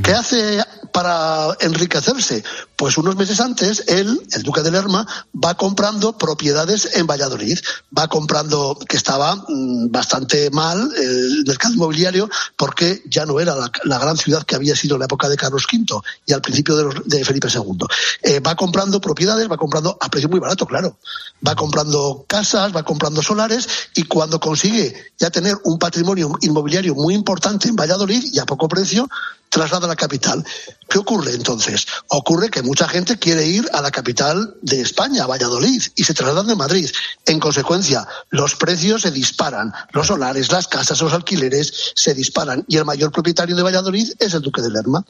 [0.04, 2.44] ¿Qué hace para enriquecerse?
[2.76, 7.58] Pues unos meses antes, él, el duque de Lerma, va comprando propiedades en Valladolid,
[7.98, 13.72] va comprando que estaba mm, bastante mal el mercado inmobiliario porque ya no era la,
[13.86, 15.86] la gran ciudad que había sido en la época de Carlos V
[16.26, 17.78] y al principio de, los- de Felipe II.
[18.22, 20.98] Eh, va comprando propiedades, va comprando a precio muy barato, claro.
[21.46, 27.14] Va comprando casas, va comprando solares y cuando consigue ya tener un patrimonio inmobiliario muy
[27.14, 29.08] importante en Valladolid y a poco precio,
[29.50, 30.46] traslada a la capital.
[30.90, 31.86] ¿Qué ocurre entonces?
[32.10, 36.14] Ocurre que mucha gente quiere ir a la capital de España, a Valladolid, y se
[36.14, 36.90] trasladan de Madrid.
[37.26, 42.78] En consecuencia, los precios se disparan, los solares, las casas, los alquileres se disparan y
[42.78, 45.04] el mayor propietario de Valladolid es el duque de Lerma.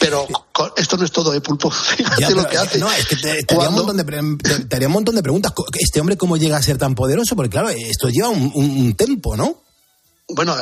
[0.00, 0.26] Pero
[0.76, 1.70] esto no es todo de pulpo.
[1.96, 2.78] Fíjate Ya, lo que hace.
[2.78, 5.22] no, es que te, te haría un montón de, te- te haría un montón de
[5.22, 5.52] preguntas.
[5.78, 7.36] ¿Este hombre cómo llega a ser tan poderoso?
[7.36, 9.62] Porque claro, esto lleva un, un, un tiempo, ¿no?
[10.30, 10.54] Bueno,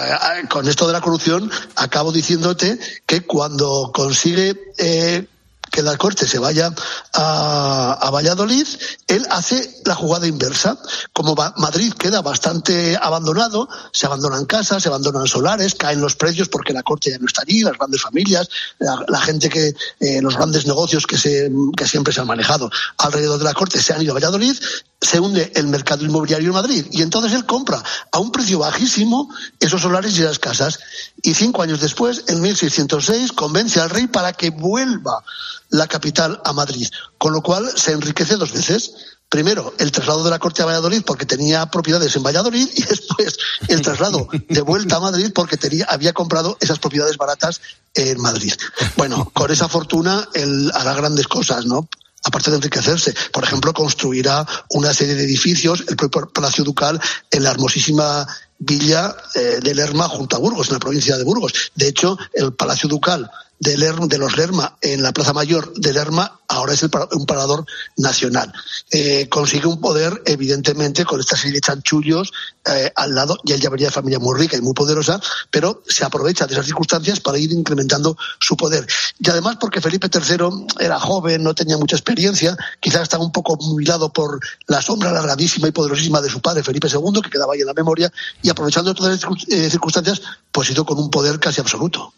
[0.48, 5.26] con esto de la corrupción, acabo diciéndote que cuando consigue eh,
[5.72, 6.72] que la corte se vaya
[7.12, 8.66] a, a Valladolid,
[9.08, 10.78] él hace la jugada inversa.
[11.12, 16.72] Como Madrid queda bastante abandonado, se abandonan casas, se abandonan solares, caen los precios porque
[16.72, 18.48] la corte ya no está allí, las grandes familias,
[18.78, 22.70] la, la gente que, eh, los grandes negocios que, se, que siempre se han manejado
[22.98, 24.56] alrededor de la corte se han ido a Valladolid,
[25.00, 29.28] se hunde el mercado inmobiliario en Madrid y entonces él compra a un precio bajísimo
[29.60, 30.78] esos solares y esas casas.
[31.22, 35.22] Y cinco años después, en 1606, convence al rey para que vuelva
[35.70, 38.92] la capital a Madrid, con lo cual se enriquece dos veces.
[39.28, 43.36] Primero, el traslado de la corte a Valladolid porque tenía propiedades en Valladolid y después
[43.68, 47.60] el traslado de vuelta a Madrid porque tenía, había comprado esas propiedades baratas
[47.94, 48.54] en Madrid.
[48.96, 51.88] Bueno, con esa fortuna él hará grandes cosas, ¿no?
[52.26, 53.14] Aparte de enriquecerse.
[53.32, 58.26] Por ejemplo, construirá una serie de edificios, el propio Palacio Ducal, en la hermosísima
[58.58, 61.52] villa eh, de Lerma junto a Burgos, en la provincia de Burgos.
[61.74, 65.92] De hecho, el Palacio Ducal de, Ler- de los Lerma en la Plaza Mayor de
[65.92, 67.66] Lerma ahora es el un parador
[67.96, 68.52] nacional.
[68.92, 72.30] Eh, consigue un poder, evidentemente, con esta serie de chanchullos
[72.64, 75.82] eh, al lado, y él ya venía de familia muy rica y muy poderosa, pero
[75.88, 78.86] se aprovecha de esas circunstancias para ir incrementando su poder.
[79.18, 83.56] Y además porque Felipe III era joven, no tenía mucha experiencia, quizás estaba un poco
[83.56, 84.38] mutilado por
[84.68, 87.74] la sombra largadísima y poderosísima de su padre, Felipe II, que quedaba ahí en la
[87.74, 92.12] memoria, y aprovechando todas las eh, circunstancias, pues hizo con un poder casi absoluto.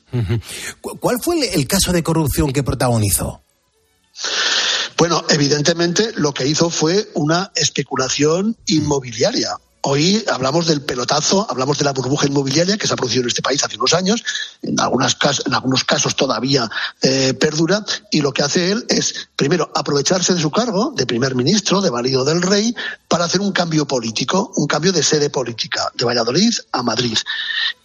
[0.81, 3.43] ¿Cu- ¿Cuál fue el, el caso de corrupción que protagonizó?
[4.97, 9.57] Bueno, evidentemente lo que hizo fue una especulación inmobiliaria.
[9.91, 13.41] Hoy hablamos del pelotazo, hablamos de la burbuja inmobiliaria que se ha producido en este
[13.41, 14.23] país hace unos años,
[14.61, 16.71] en, algunas en algunos casos todavía
[17.01, 21.35] eh, perdura, y lo que hace él es, primero, aprovecharse de su cargo de primer
[21.35, 22.75] ministro, de válido del rey,
[23.09, 27.17] para hacer un cambio político, un cambio de sede política, de Valladolid a Madrid,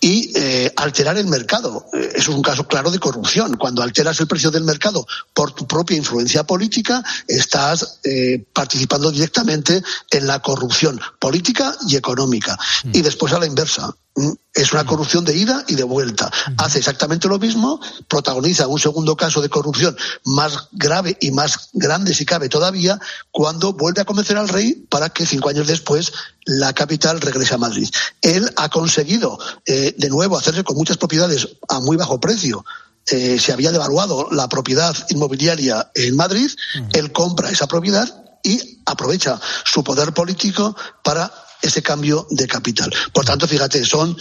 [0.01, 1.85] y eh, alterar el mercado.
[1.93, 3.55] Eh, Eso es un caso claro de corrupción.
[3.55, 9.81] Cuando alteras el precio del mercado por tu propia influencia política, estás eh, participando directamente
[10.11, 12.57] en la corrupción política y económica.
[12.91, 13.93] Y después a la inversa.
[14.15, 16.29] Mm, Es una corrupción de ida y de vuelta.
[16.57, 22.13] Hace exactamente lo mismo, protagoniza un segundo caso de corrupción más grave y más grande,
[22.13, 22.99] si cabe todavía,
[23.31, 26.13] cuando vuelve a convencer al rey para que cinco años después
[26.45, 27.89] la capital regrese a Madrid.
[28.21, 32.63] Él ha conseguido, eh, de nuevo, hacerse con muchas propiedades a muy bajo precio.
[33.07, 36.49] Eh, se había devaluado la propiedad inmobiliaria en Madrid,
[36.93, 38.07] él compra esa propiedad
[38.43, 41.31] y aprovecha su poder político para
[41.63, 42.93] ese cambio de capital.
[43.13, 44.15] Por tanto, fíjate, son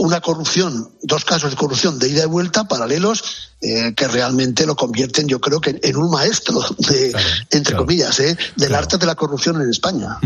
[0.00, 3.24] una corrupción, dos casos de corrupción de ida y vuelta paralelos
[3.60, 7.12] eh, que realmente lo convierten, yo creo que en un maestro de,
[7.50, 10.18] entre comillas, eh, del arte de la corrupción en España.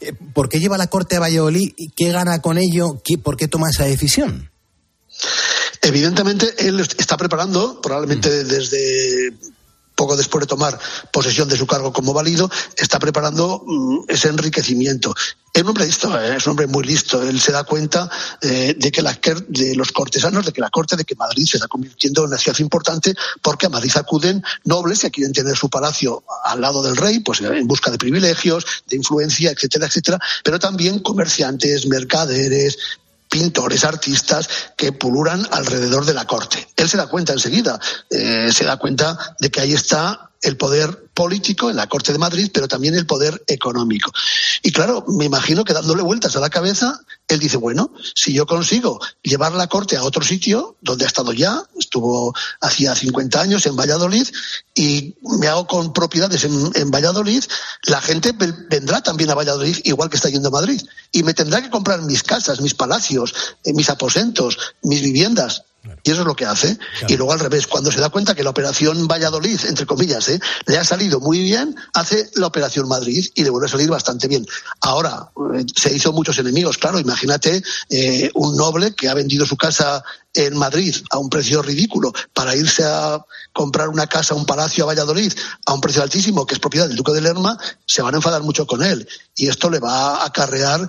[0.00, 1.74] Eh, ¿Por qué lleva la corte a Valladolid?
[1.76, 3.02] ¿Y ¿Qué gana con ello?
[3.04, 4.50] ¿Qué- ¿Por qué toma esa decisión?
[5.82, 9.34] Evidentemente, él est- está preparando, probablemente desde
[9.94, 10.78] poco después de tomar
[11.12, 15.14] posesión de su cargo como válido, está preparando mm, ese enriquecimiento.
[15.54, 16.36] Es un hombre listo, ¿eh?
[16.36, 17.22] es un hombre muy listo.
[17.22, 20.96] Él se da cuenta eh, de que la, de los cortesanos, de que la corte,
[20.96, 25.00] de que Madrid se está convirtiendo en una ciudad importante, porque a Madrid acuden nobles
[25.00, 28.96] que quieren tener su palacio al lado del rey, pues en busca de privilegios, de
[28.96, 32.78] influencia, etcétera, etcétera, pero también comerciantes, mercaderes,
[33.32, 36.68] pintores, artistas que puluran alrededor de la corte.
[36.76, 41.06] Él se da cuenta enseguida, eh, se da cuenta de que ahí está el poder
[41.14, 44.12] político en la Corte de Madrid, pero también el poder económico.
[44.62, 47.00] Y claro, me imagino que dándole vueltas a la cabeza,
[47.32, 51.32] él dice, bueno, si yo consigo llevar la Corte a otro sitio, donde ha estado
[51.32, 54.26] ya, estuvo hacía 50 años en Valladolid,
[54.74, 57.42] y me hago con propiedades en, Valladolid,
[57.84, 61.62] la gente vendrá también a Valladolid, igual que está yendo a Madrid, y me tendrá
[61.62, 65.64] que comprar mis casas, mis palacios, eh, mis aposentos, mis viviendas.
[66.04, 66.78] Y eso es lo que hace.
[67.08, 70.40] Y luego al revés, cuando se da cuenta que la operación Valladolid, entre comillas, ¿eh?
[70.66, 74.28] le ha salido muy bien, hace la operación Madrid y le vuelve a salir bastante
[74.28, 74.46] bien.
[74.80, 77.00] Ahora, eh, se hizo muchos enemigos, claro.
[77.00, 82.12] Imagínate eh, un noble que ha vendido su casa en Madrid a un precio ridículo
[82.32, 83.20] para irse a
[83.52, 85.32] comprar una casa, un palacio a Valladolid
[85.66, 88.42] a un precio altísimo que es propiedad del Duque de Lerma, se van a enfadar
[88.42, 89.06] mucho con él.
[89.34, 90.88] Y esto le va a acarrear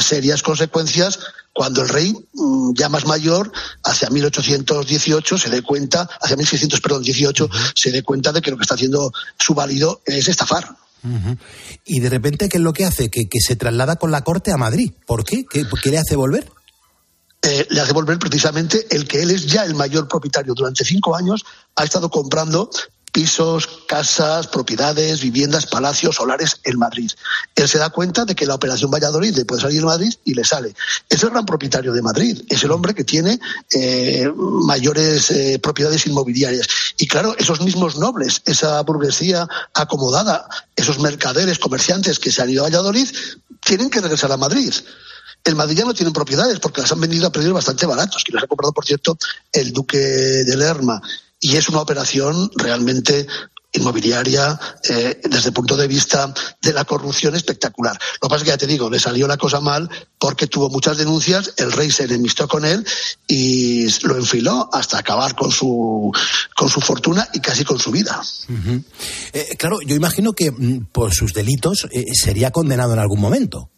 [0.00, 1.20] serias consecuencias
[1.52, 3.52] cuando el rey, mm, ya más mayor,
[3.84, 8.56] hacia 1818 se dé cuenta, hacia 1600, perdón, 18, se dé cuenta de que lo
[8.56, 10.76] que está haciendo su válido es estafar.
[11.84, 13.10] Y de repente, ¿qué es lo que hace?
[13.10, 14.92] Que, se traslada con la corte a Madrid.
[15.04, 15.44] ¿Por qué?
[15.50, 16.50] ¿Qué, le hace volver?
[17.42, 20.54] Eh, le hace volver precisamente el que él es ya el mayor propietario.
[20.54, 22.70] Durante cinco años ha estado comprando
[23.12, 27.10] pisos, casas, propiedades, viviendas, palacios, solares en Madrid.
[27.54, 30.32] Él se da cuenta de que la operación Valladolid le puede salir en Madrid y
[30.32, 30.74] le sale.
[31.08, 33.38] Es el gran propietario de Madrid, es el hombre que tiene
[33.74, 36.66] eh, mayores eh, propiedades inmobiliarias.
[36.96, 42.62] Y claro, esos mismos nobles, esa burguesía acomodada, esos mercaderes, comerciantes que se han ido
[42.62, 43.08] a Valladolid,
[43.60, 44.72] tienen que regresar a Madrid.
[45.44, 48.32] El Madrid ya no tienen propiedades porque las han vendido a precios bastante baratos, que
[48.32, 49.18] las ha comprado, por cierto,
[49.52, 51.02] el duque de Lerma
[51.42, 53.26] y es una operación realmente
[53.72, 57.98] inmobiliaria eh, desde el punto de vista de la corrupción espectacular.
[58.20, 60.68] Lo que pasa es que ya te digo, le salió la cosa mal porque tuvo
[60.68, 62.86] muchas denuncias, el rey se enemistó con él
[63.26, 66.12] y lo enfiló hasta acabar con su,
[66.54, 68.22] con su fortuna y casi con su vida.
[69.32, 73.70] Eh, claro, yo imagino que mm, por sus delitos eh, sería condenado en algún momento.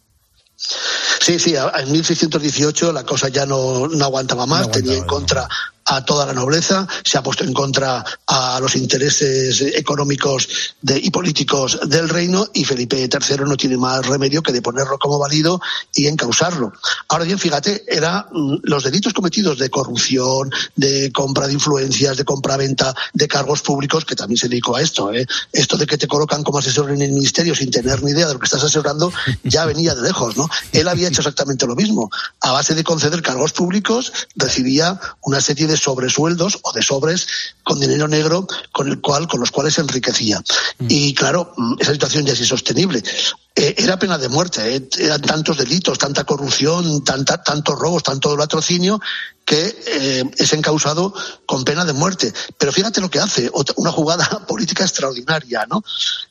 [0.57, 5.47] Sí, sí, en 1618 la cosa ya no, no aguantaba más, tenía en contra
[5.85, 10.47] a toda la nobleza, se ha puesto en contra a los intereses económicos
[10.83, 15.19] y políticos del reino y Felipe III no tiene más remedio que de ponerlo como
[15.19, 15.61] válido
[15.93, 16.73] y encausarlo.
[17.07, 22.25] Ahora bien, fíjate, eran mm, los delitos cometidos de corrupción, de compra de influencias, de
[22.25, 25.13] compra-venta de cargos públicos, que también se dedicó a esto.
[25.13, 25.25] ¿eh?
[25.51, 28.33] Esto de que te colocan como asesor en el ministerio sin tener ni idea de
[28.33, 29.11] lo que estás asesorando,
[29.43, 30.49] ya venía de lejos, ¿no?
[30.71, 32.09] Él había hecho exactamente lo mismo.
[32.41, 37.27] A base de conceder cargos públicos, recibía una serie de sobresueldos o de sobres
[37.63, 40.39] con dinero negro con el cual, con los cuales se enriquecía.
[40.79, 40.87] Mm.
[40.89, 43.03] Y claro, mm, esa situación ya es insostenible.
[43.57, 44.89] Eh, era pena de muerte, eh.
[44.99, 48.99] eran tantos delitos, tanta corrupción, tanta, tantos robos, tanto latrocinio,
[49.45, 51.13] que eh, es encausado
[51.45, 52.33] con pena de muerte.
[52.57, 55.81] Pero fíjate lo que hace, una jugada política extraordinaria, ¿no?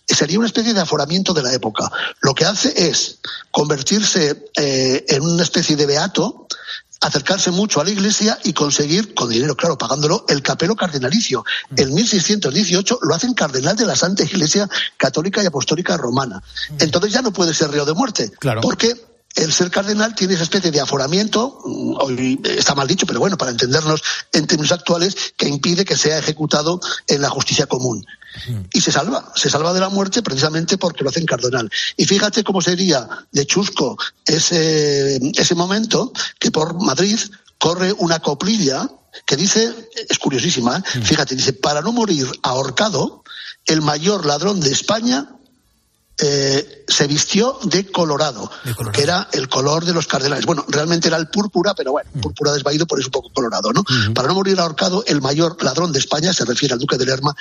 [0.07, 1.91] Sería una especie de aforamiento de la época.
[2.21, 6.47] Lo que hace es convertirse en una especie de beato,
[7.05, 11.45] acercarse mucho a la iglesia y conseguir, con dinero, claro, pagándolo, el capelo cardenalicio.
[11.71, 11.81] Mm.
[11.81, 16.43] En 1618 lo hacen cardenal de la Santa Iglesia Católica y Apostólica Romana.
[16.71, 16.77] Mm.
[16.81, 18.33] Entonces ya no puede ser reo de muerte.
[18.41, 18.63] Claro.
[18.63, 18.95] Porque
[19.35, 23.37] el ser cardenal tiene esa especie de aforamiento, mm, hoy está mal dicho, pero bueno,
[23.37, 24.03] para entendernos
[24.33, 28.07] en términos actuales, que impide que sea ejecutado en la justicia común.
[28.73, 31.71] Y se salva, se salva de la muerte precisamente porque lo hacen cardenal.
[31.97, 37.19] Y fíjate cómo sería de chusco ese, ese momento que por Madrid
[37.59, 38.89] corre una coplilla
[39.25, 39.73] que dice,
[40.09, 41.01] es curiosísima, ¿eh?
[41.03, 43.23] fíjate, dice, para no morir ahorcado,
[43.67, 45.29] el mayor ladrón de España
[46.17, 48.51] eh, se vistió de colorado,
[48.93, 50.47] que era el color de los cardenales.
[50.47, 53.83] Bueno, realmente era el púrpura, pero bueno, púrpura desvaído, por eso un poco colorado, ¿no?
[54.15, 57.35] Para no morir ahorcado, el mayor ladrón de España, se refiere al duque de Lerma,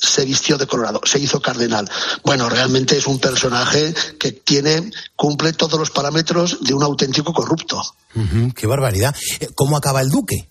[0.00, 1.88] se vistió de colorado, se hizo cardenal.
[2.24, 7.82] Bueno, realmente es un personaje que tiene, cumple todos los parámetros de un auténtico corrupto.
[8.56, 9.14] qué barbaridad.
[9.40, 10.49] Eh, ¿Cómo acaba el duque?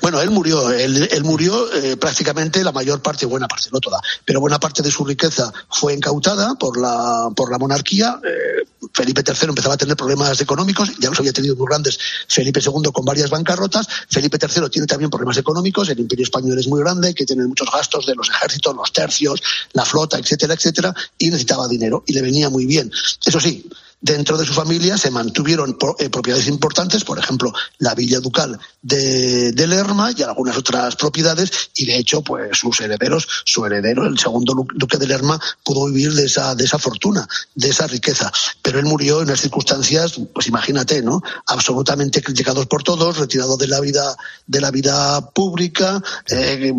[0.00, 4.40] Bueno, él murió, él, murió eh, prácticamente la mayor parte, buena parte, no toda, pero
[4.40, 8.18] buena parte de su riqueza fue incautada por la, por la monarquía.
[8.24, 11.98] Eh, Felipe III empezaba a tener problemas económicos, ya los había tenido muy grandes
[12.28, 13.86] Felipe II con varias bancarrotas.
[14.08, 17.68] Felipe III tiene también problemas económicos, el imperio español es muy grande, que tiene muchos
[17.70, 19.42] gastos de los ejércitos, los tercios,
[19.72, 22.90] la flota, etcétera, etcétera, y necesitaba dinero y le venía muy bien.
[23.24, 23.68] Eso sí,
[24.00, 29.52] dentro de su familia se mantuvieron eh, propiedades importantes, por ejemplo, la villa ducal de,
[29.70, 34.66] Lerma y algunas otras propiedades, y de hecho, pues sus herederos, su heredero, el segundo
[34.74, 38.32] duque de Lerma, pudo vivir de esa, de esa fortuna, de esa riqueza.
[38.62, 41.22] Pero él murió en unas circunstancias, pues imagínate, ¿no?
[41.46, 46.72] Absolutamente criticados por todos, retirado de la vida, de la vida pública, eh,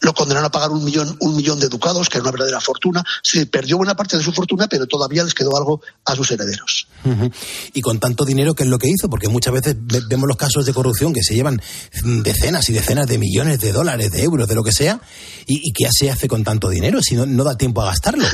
[0.00, 3.04] lo condenaron a pagar un millón, un millón de ducados, que era una verdadera fortuna.
[3.22, 6.45] Sí, perdió buena parte de su fortuna, pero todavía les quedó algo a sus herederos.
[7.72, 9.08] Y con tanto dinero, ¿qué es lo que hizo?
[9.08, 9.76] Porque muchas veces
[10.08, 11.60] vemos los casos de corrupción que se llevan
[12.22, 15.00] decenas y decenas de millones de dólares, de euros, de lo que sea,
[15.46, 18.26] y, qué se hace con tanto dinero si no, no da tiempo a gastarlo.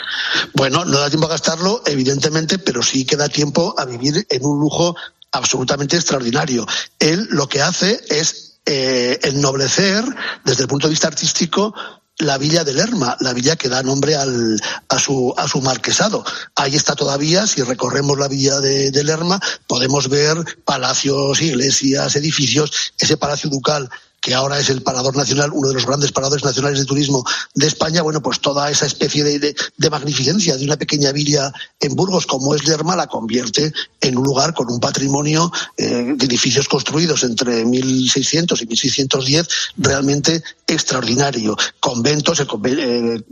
[0.54, 4.44] bueno, no da tiempo a gastarlo, evidentemente, pero sí que da tiempo a vivir en
[4.44, 4.96] un lujo
[5.32, 6.66] absolutamente extraordinario.
[6.98, 10.04] Él lo que hace es eh, ennoblecer,
[10.44, 11.74] desde el punto de vista artístico,
[12.18, 16.24] la villa de Lerma, la villa que da nombre al, a, su, a su marquesado.
[16.56, 22.92] Ahí está todavía, si recorremos la villa de, de Lerma, podemos ver palacios, iglesias, edificios,
[22.98, 23.88] ese palacio ducal
[24.20, 27.66] que ahora es el parador nacional, uno de los grandes paradores nacionales de turismo de
[27.66, 29.54] España, bueno, pues toda esa especie de,
[29.90, 34.54] magnificencia de una pequeña villa en Burgos como es Lerma la convierte en un lugar
[34.54, 39.48] con un patrimonio eh, de edificios construidos entre 1600 y 1610
[39.78, 41.56] realmente extraordinario.
[41.80, 43.24] Conventos, eh,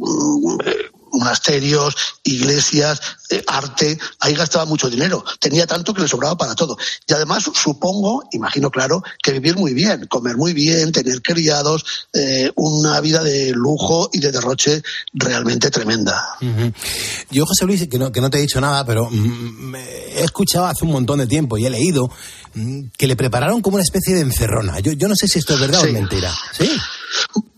[1.12, 3.00] monasterios, iglesias,
[3.30, 5.24] eh, arte, ahí gastaba mucho dinero.
[5.40, 6.76] Tenía tanto que le sobraba para todo.
[7.06, 12.50] Y además, supongo, imagino claro, que vivir muy bien, comer muy bien, tener criados, eh,
[12.56, 14.82] una vida de lujo y de derroche
[15.12, 16.36] realmente tremenda.
[17.30, 20.66] Yo, José Luis, que no, que no te he dicho nada, pero mm, he escuchado
[20.66, 22.10] hace un montón de tiempo y he leído
[22.54, 24.80] mm, que le prepararon como una especie de encerrona.
[24.80, 26.32] Yo, yo no sé si esto es verdad o es mentira.
[26.58, 26.70] ¿Sí?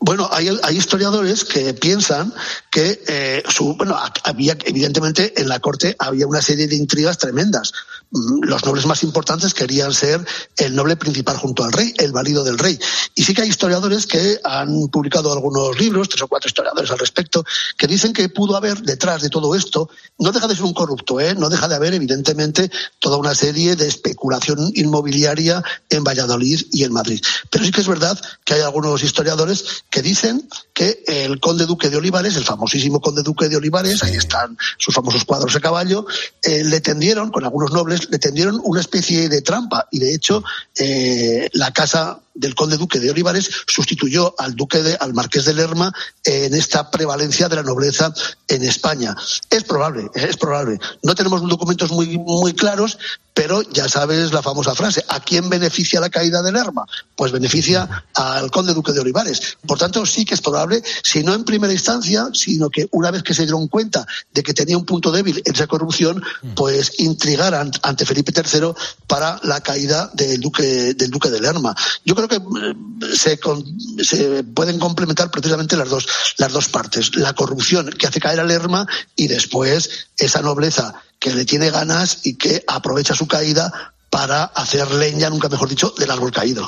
[0.08, 2.32] Bueno, hay, historiadores que piensan
[2.70, 3.94] que eh, su, bueno,
[4.24, 7.74] había evidentemente en la corte había una serie de intrigas tremendas.
[8.10, 10.24] Los nobles más importantes querían ser
[10.56, 12.78] el noble principal junto al rey, el valido del rey.
[13.14, 16.98] Y sí que hay historiadores que han publicado algunos libros, tres o cuatro historiadores al
[16.98, 17.44] respecto,
[17.76, 21.20] que dicen que pudo haber detrás de todo esto, no deja de ser un corrupto,
[21.20, 21.34] ¿eh?
[21.34, 26.92] no deja de haber evidentemente toda una serie de especulación inmobiliaria en Valladolid y en
[26.92, 27.20] Madrid.
[27.50, 31.90] Pero sí que es verdad que hay algunos historiadores que dicen que el conde duque
[31.90, 36.06] de Olivares, el famosísimo conde duque de Olivares, ahí están sus famosos cuadros de caballo,
[36.42, 40.42] eh, le tendieron, con algunos nobles, le tendieron una especie de trampa y de hecho
[40.76, 45.54] eh, la casa del conde duque de Olivares sustituyó al duque de, al marqués de
[45.54, 45.92] Lerma
[46.24, 48.12] en esta prevalencia de la nobleza
[48.46, 49.14] en España.
[49.50, 50.78] Es probable, es probable.
[51.02, 52.98] No tenemos documentos muy, muy claros,
[53.34, 56.84] pero ya sabes la famosa frase, ¿a quién beneficia la caída de Lerma?
[57.14, 59.58] Pues beneficia al conde duque de Olivares.
[59.64, 63.22] Por tanto, sí que es probable, si no en primera instancia, sino que una vez
[63.22, 66.20] que se dieron cuenta de que tenía un punto débil en esa corrupción,
[66.56, 68.72] pues intrigaran ante Felipe III
[69.06, 71.76] para la caída del duque, del duque de Lerma.
[72.04, 76.06] Yo creo que eh, se, pueden complementar precisamente las dos,
[76.36, 77.16] las dos partes.
[77.16, 82.20] La corrupción que hace caer a Lerma y después esa nobleza que le tiene ganas
[82.24, 86.66] y que aprovecha su caída para hacer leña, nunca mejor dicho, del árbol caído.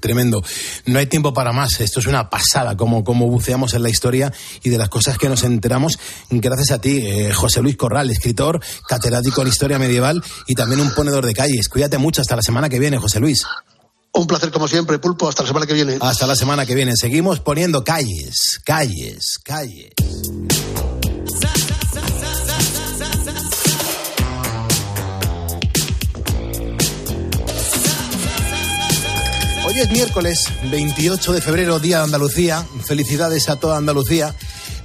[0.00, 0.42] Tremendo.
[0.84, 1.80] No hay tiempo para más.
[1.80, 4.32] Esto es una pasada, como, como buceamos en la historia
[4.62, 5.98] y de las cosas que nos enteramos
[6.30, 10.94] gracias a ti, eh, José Luis Corral, escritor, catedrático en historia medieval y también un
[10.94, 11.68] ponedor de calles.
[11.68, 12.20] Cuídate mucho.
[12.20, 13.44] Hasta la semana que viene, José Luis.
[14.16, 15.28] Un placer como siempre, Pulpo.
[15.28, 15.98] Hasta la semana que viene.
[16.00, 16.96] Hasta la semana que viene.
[16.96, 19.90] Seguimos poniendo calles, calles, calles.
[29.66, 32.66] Hoy es miércoles 28 de febrero, Día de Andalucía.
[32.86, 34.34] Felicidades a toda Andalucía.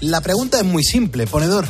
[0.02, 1.66] La pregunta es muy simple, ponedor.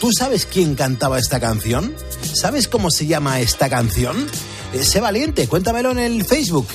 [0.00, 1.94] ¿Tú sabes quién cantaba esta canción?
[2.34, 4.26] ¿Sabes cómo se llama esta canción?
[4.72, 6.68] Eh, sé valiente, cuéntamelo en el Facebook,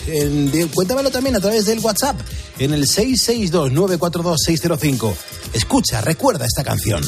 [0.74, 2.20] cuéntamelo también a través del WhatsApp,
[2.60, 5.16] en el 662-942-605.
[5.54, 7.02] Escucha, recuerda esta canción.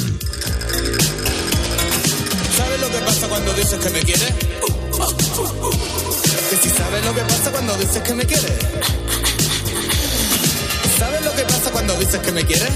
[2.55, 4.31] ¿Sabes lo que pasa cuando dices que me quieres?
[6.49, 8.53] Que si sabes lo que pasa cuando dices que me quieres.
[10.97, 12.69] ¿Sabes lo que pasa cuando dices que me quieres?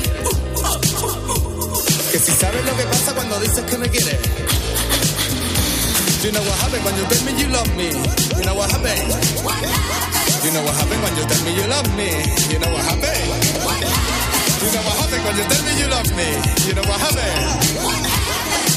[2.12, 4.18] Que si sabes lo que pasa cuando dices que me quieres.
[6.22, 7.88] You know what happened when you tell me you love me.
[8.38, 9.09] You know what happened?
[10.45, 12.09] You know what happened when you tell me you love me.
[12.53, 13.26] You know what happened?
[14.61, 16.30] You know what happened when you tell me you love me.
[16.67, 17.41] You know what happened?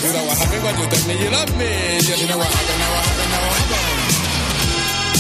[0.01, 1.69] You know what happened when you tell me you love me.
[2.01, 3.14] You know what happened?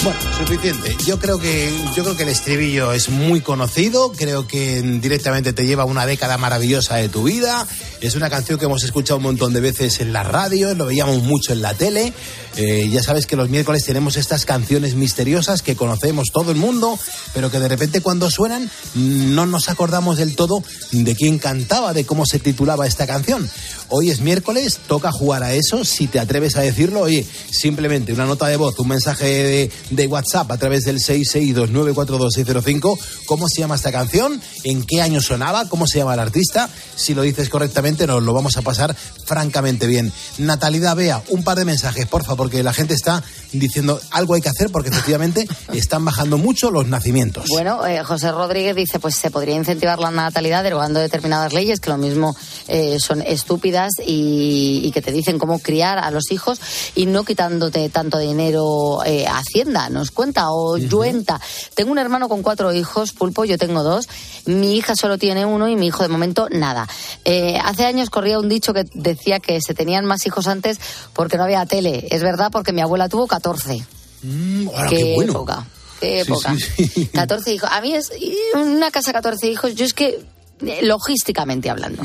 [0.04, 0.94] Bueno, suficiente.
[1.06, 5.66] Yo creo que yo creo que el estribillo es muy conocido, creo que directamente te
[5.66, 7.66] lleva una década maravillosa de tu vida.
[8.02, 11.22] Es una canción que hemos escuchado un montón de veces en la radio, lo veíamos
[11.22, 12.12] mucho en la tele.
[12.56, 16.98] Eh, ya sabes que los miércoles tenemos estas canciones misteriosas que conocemos todo el mundo,
[17.32, 22.04] pero que de repente cuando suenan no nos acordamos del todo de quién cantaba, de
[22.04, 23.48] cómo se titulaba esta canción.
[23.96, 25.84] Hoy es miércoles, toca jugar a eso.
[25.84, 30.06] Si te atreves a decirlo, oye, simplemente una nota de voz, un mensaje de, de
[30.08, 32.98] WhatsApp a través del 662942605.
[33.26, 34.42] ¿Cómo se llama esta canción?
[34.64, 35.68] ¿En qué año sonaba?
[35.68, 36.68] ¿Cómo se llama el artista?
[36.96, 40.12] Si lo dices correctamente, nos lo vamos a pasar francamente bien.
[40.38, 43.22] Natalidad Bea, un par de mensajes, porfa, porque la gente está
[43.52, 47.44] diciendo algo hay que hacer porque efectivamente están bajando mucho los nacimientos.
[47.48, 51.90] Bueno, eh, José Rodríguez dice, pues se podría incentivar la natalidad derogando determinadas leyes que
[51.90, 52.34] lo mismo
[52.66, 56.60] eh, son estúpidas y, y que te dicen cómo criar a los hijos
[56.94, 61.40] y no quitándote tanto dinero eh, a Hacienda, nos cuenta, o Yuenta.
[61.74, 64.08] Tengo un hermano con cuatro hijos, Pulpo, yo tengo dos.
[64.46, 66.88] Mi hija solo tiene uno y mi hijo de momento nada.
[67.24, 70.78] Eh, hace años corría un dicho que decía que se tenían más hijos antes
[71.12, 72.06] porque no había tele.
[72.10, 73.84] Es verdad, porque mi abuela tuvo 14.
[74.22, 75.32] Mm, ahora, qué, qué bueno.
[75.32, 75.66] época,
[76.00, 76.54] qué época.
[76.76, 77.06] sí, sí.
[77.06, 77.68] 14 hijos.
[77.70, 78.10] A mí es
[78.54, 80.24] una casa 14 hijos, yo es que
[80.66, 82.02] eh, logísticamente hablando.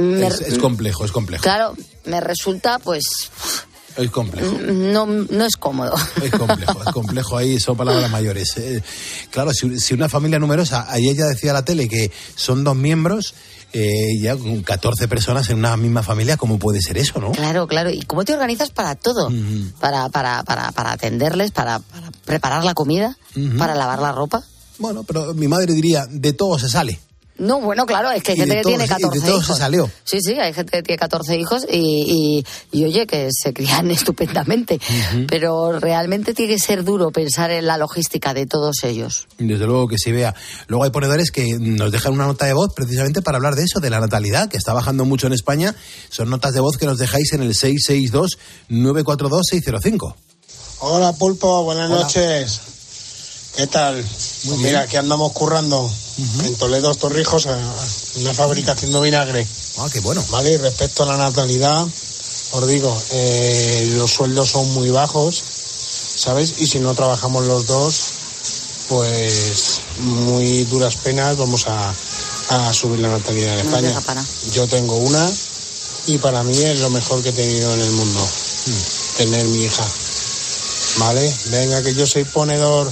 [0.00, 1.42] Me- Es, es complejo, es complejo.
[1.42, 1.74] claro,
[2.04, 3.04] me resulta pues
[3.96, 4.52] Es complejo.
[4.72, 5.94] no, no es cómodo.
[6.22, 8.56] Es complejo, es complejo ahí, son palabras mayores.
[8.56, 8.82] Eh,
[9.30, 13.34] claro, si, si una familia numerosa, ayer ya decía la tele que son dos miembros,
[13.72, 17.32] eh, ya con 14 personas en una misma familia, ¿cómo puede ser eso, no?
[17.32, 17.90] Claro, claro.
[17.90, 19.30] ¿Y cómo te organizas para todo?
[19.80, 23.16] para, para, para, para atenderles, para, para preparar la comida,
[23.58, 24.42] para lavar la ropa.
[24.78, 26.98] Bueno, pero mi madre diría, de todo se sale.
[27.40, 29.44] No, bueno, claro, es que hay gente que tiene todos- y de 14 todos se
[29.46, 29.58] hijos.
[29.58, 29.90] salió.
[30.04, 33.90] Sí, sí, hay gente que tiene 14 hijos y, y, y, oye, que se crían
[34.44, 34.78] estupendamente.
[35.26, 39.26] Pero realmente tiene que ser duro pensar en la logística de todos ellos.
[39.38, 40.34] Desde luego que sí, vea.
[40.68, 43.80] Luego hay ponedores que nos dejan una nota de voz precisamente para hablar de eso,
[43.80, 45.74] de la natalidad, que está bajando mucho en España.
[46.10, 50.14] Son notas de voz que nos dejáis en el 662-942-605.
[50.80, 52.02] Hola Pulpo, buenas Hola.
[52.02, 52.60] noches.
[53.60, 54.02] ¿Qué tal?
[54.46, 55.92] Pues mira, aquí andamos currando
[56.44, 57.46] en Toledo, Torrijos,
[58.16, 59.46] una fábrica haciendo vinagre.
[59.76, 60.24] Ah, qué bueno.
[60.30, 61.86] Vale, y respecto a la natalidad,
[62.52, 65.42] os digo, eh, los sueldos son muy bajos,
[66.16, 66.54] ¿sabes?
[66.56, 67.94] Y si no trabajamos los dos,
[68.88, 71.94] pues muy duras penas vamos a,
[72.48, 74.00] a subir la natalidad en No España.
[74.00, 74.24] para.
[74.54, 75.30] Yo tengo una
[76.06, 78.26] y para mí es lo mejor que he tenido en el mundo,
[79.18, 79.84] tener mi hija.
[80.96, 81.30] ¿Vale?
[81.50, 82.90] Venga, que yo soy ponedor.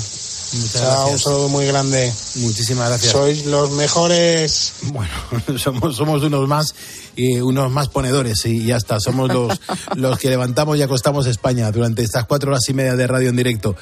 [0.54, 1.22] Muchas Chao, un gracias.
[1.22, 2.12] saludo muy grande.
[2.36, 3.12] Muchísimas gracias.
[3.12, 4.72] Sois los mejores.
[4.92, 5.12] Bueno,
[5.58, 6.74] somos, somos unos más
[7.16, 8.98] y unos más ponedores y ya está.
[9.00, 9.60] Somos los,
[9.96, 13.36] los que levantamos y acostamos España durante estas cuatro horas y media de radio en
[13.36, 13.76] directo.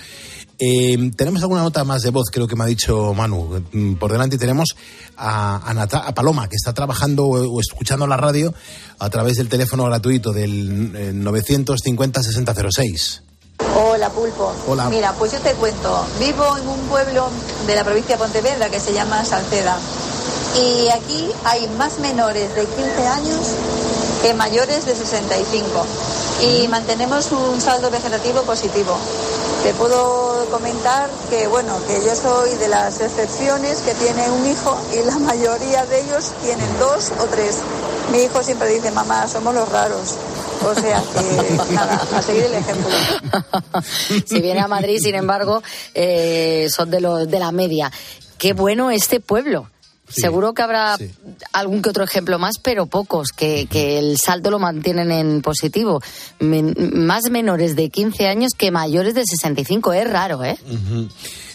[0.59, 3.63] Eh, tenemos alguna nota más de voz, creo que me ha dicho Manu.
[3.73, 4.71] Mm, Por delante tenemos
[5.19, 8.55] a, a, Nata- a Paloma, que está trabajando o, escuchando la radio
[8.99, 13.21] a través del teléfono gratuito del eh, 950-6006.
[13.59, 14.53] Hola, Pulpo.
[14.69, 14.85] Hola.
[14.87, 16.07] Mira, pues yo te cuento.
[16.19, 17.29] Vivo en un pueblo
[17.67, 19.77] de la provincia de Pontevedra que se llama Salceda.
[20.57, 23.41] Y aquí hay más menores de 15 años
[24.23, 25.69] que mayores de 65.
[26.43, 28.97] Y mantenemos un saldo vegetativo positivo.
[29.63, 34.79] Te puedo comentar que, bueno, que yo soy de las excepciones que tiene un hijo
[34.93, 37.57] y la mayoría de ellos tienen dos o tres.
[38.13, 40.15] Mi hijo siempre dice, mamá, somos los raros.
[40.65, 42.89] O sea que, nada, a seguir el ejemplo.
[44.27, 45.63] si viene a Madrid, sin embargo,
[45.95, 47.91] eh, son de, los de la media.
[48.39, 49.71] Qué bueno este pueblo.
[50.09, 50.97] Seguro que habrá
[51.53, 56.01] algún que otro ejemplo más, pero pocos, que, que el saldo lo mantienen en positivo.
[56.39, 59.93] Men- más menores de 15 años que mayores de 65.
[59.95, 60.57] Es raro, ¿eh?
[60.65, 61.09] Ujú.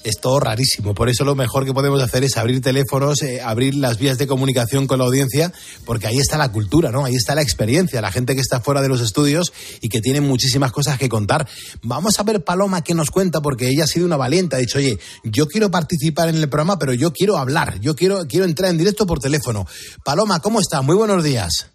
[0.04, 0.96] Es todo rarísimo.
[0.96, 4.26] Por eso lo mejor que podemos hacer es abrir teléfonos, eh, abrir las vías de
[4.26, 5.54] comunicación con la audiencia,
[5.86, 7.06] porque ahí está la cultura, ¿no?
[7.06, 10.20] Ahí está la experiencia, la gente que está fuera de los estudios y que tiene
[10.20, 11.48] muchísimas cosas que contar.
[11.84, 14.56] Vamos a ver Paloma qué nos cuenta, porque ella ha sido una valiente.
[14.56, 18.26] Ha dicho, oye, yo quiero participar en el programa, pero yo quiero hablar, yo quiero,
[18.28, 19.68] quiero entrar en directo por teléfono.
[20.04, 20.82] Paloma, ¿cómo está?
[20.82, 21.70] Muy buenos días.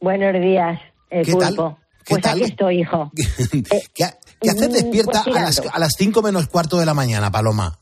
[0.00, 1.54] Buenos días, eh, ¿Qué tal?
[1.54, 1.78] Pulpo.
[2.04, 2.32] ¿Qué Pues tal?
[2.42, 3.10] aquí estoy, hijo.
[3.94, 6.86] ¿Qué, ha- qué haces mm, despierta pues a las, a las cinco menos cuarto de
[6.86, 7.78] la mañana, Paloma?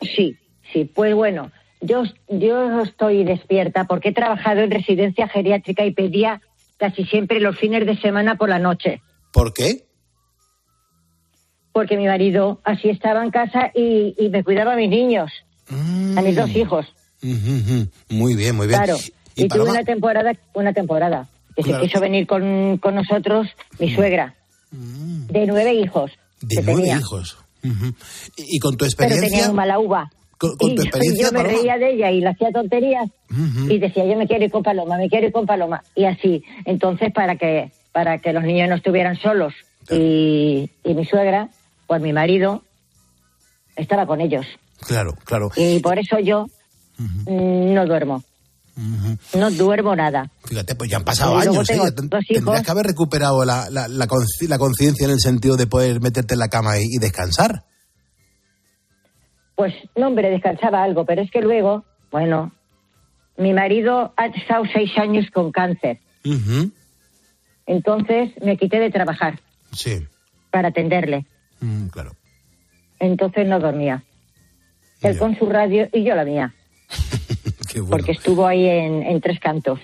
[0.00, 0.36] Sí,
[0.72, 0.84] sí.
[0.84, 6.40] Pues bueno, yo, yo estoy despierta porque he trabajado en residencia geriátrica y pedía
[6.78, 9.02] casi siempre los fines de semana por la noche.
[9.32, 9.84] ¿Por qué?
[11.72, 15.30] porque mi marido así estaba en casa y, y me cuidaba a mis niños,
[16.16, 16.84] a mis dos hijos.
[17.22, 17.88] Ujú, ujú.
[18.08, 18.82] Muy bien, muy bien.
[18.82, 18.98] Claro.
[19.36, 21.80] Y Y, tuve una temporada, una temporada, que Claro.
[21.80, 23.46] se quiso venir con, con nosotros
[23.78, 24.34] mi suegra,
[25.30, 26.10] de nueve hijos.
[26.40, 26.98] De nueve tenía.
[26.98, 27.36] hijos.
[27.62, 27.94] Ujú.
[28.36, 30.10] Y y con tu Pero tenía experiencia, muy mala uva.
[30.38, 33.10] con, con y tu experiencia, yo me Paloma, reía de ella y le hacía tonterías
[33.30, 33.70] Ujú.
[33.70, 36.42] y decía yo me quiero ir con Paloma, me quiero ir con Paloma y así.
[36.64, 39.52] Entonces para que para que los niños no estuvieran solos
[39.90, 41.48] y, y mi suegra,
[41.86, 42.62] pues mi marido
[43.76, 44.46] estaba con ellos
[44.86, 45.50] Claro, claro.
[45.56, 46.46] y por eso yo
[46.98, 48.22] mm, no duermo,
[49.36, 50.30] no duermo nada.
[50.44, 51.78] Fíjate, pues ya han pasado Y años, ¿eh?
[51.92, 56.34] Tendrías que haber recuperado la, la, la consci- conciencia en el sentido de poder meterte
[56.34, 57.64] en la cama y, y descansar.
[59.56, 62.52] Pues no, hombre, descansaba algo, pero es que luego, bueno,
[63.36, 66.70] mi marido ha estado seis años con cáncer, Ujú.
[67.66, 69.38] entonces me quité de trabajar
[69.72, 70.06] Sí,
[70.50, 71.26] para atenderle.
[71.60, 72.12] Mm, claro.
[72.98, 74.02] entonces no dormía.
[75.02, 76.54] Él con su radio y yo la mía,
[77.80, 77.90] bueno.
[77.90, 79.80] porque estuvo ahí en, en Tres Cantos,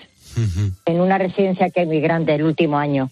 [0.85, 3.09] en una residencia que es muy grande el último año.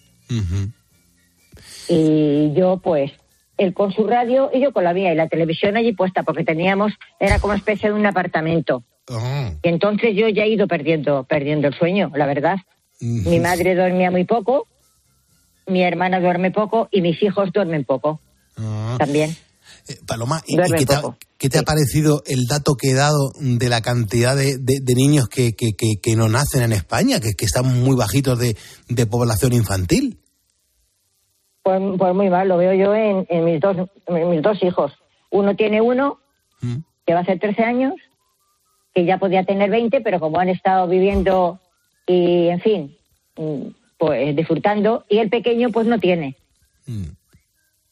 [1.88, 3.12] Y yo, pues,
[3.58, 6.44] él con su radio y yo con la mía, y la televisión allí puesta, porque
[6.44, 8.82] teníamos, era como especie de un apartamento.
[9.08, 12.56] Ah, Y entonces yo ya he ido perdiendo, perdiendo el sueño, la verdad.
[13.00, 14.66] Mi madre dormía muy poco,
[15.66, 18.20] mi hermana duerme poco y mis hijos duermen poco
[18.56, 18.96] ah.
[18.98, 19.36] también.
[19.88, 21.02] Eh, Paloma, ¿y, qué, te ha,
[21.38, 24.94] qué te ha parecido el dato que he dado de la cantidad de, de- de
[24.94, 28.56] niños que, que, que- que no nacen en España, que, que están muy bajitos de,
[28.88, 30.18] de población infantil?
[31.62, 33.76] Pues, pues muy mal, lo veo yo en, en mis, dos,
[34.06, 34.92] en mis dos hijos.
[35.30, 36.18] Uno tiene uno,
[36.62, 36.76] Mm.
[37.06, 37.92] que va a hacer 13 años,
[38.94, 41.60] que ya podía tener 20, pero como han estado viviendo
[42.06, 42.96] y, en fin,
[43.36, 43.66] mm,
[43.98, 46.34] pues disfrutando, y el pequeño pues no tiene.
[46.86, 47.10] ¿Y-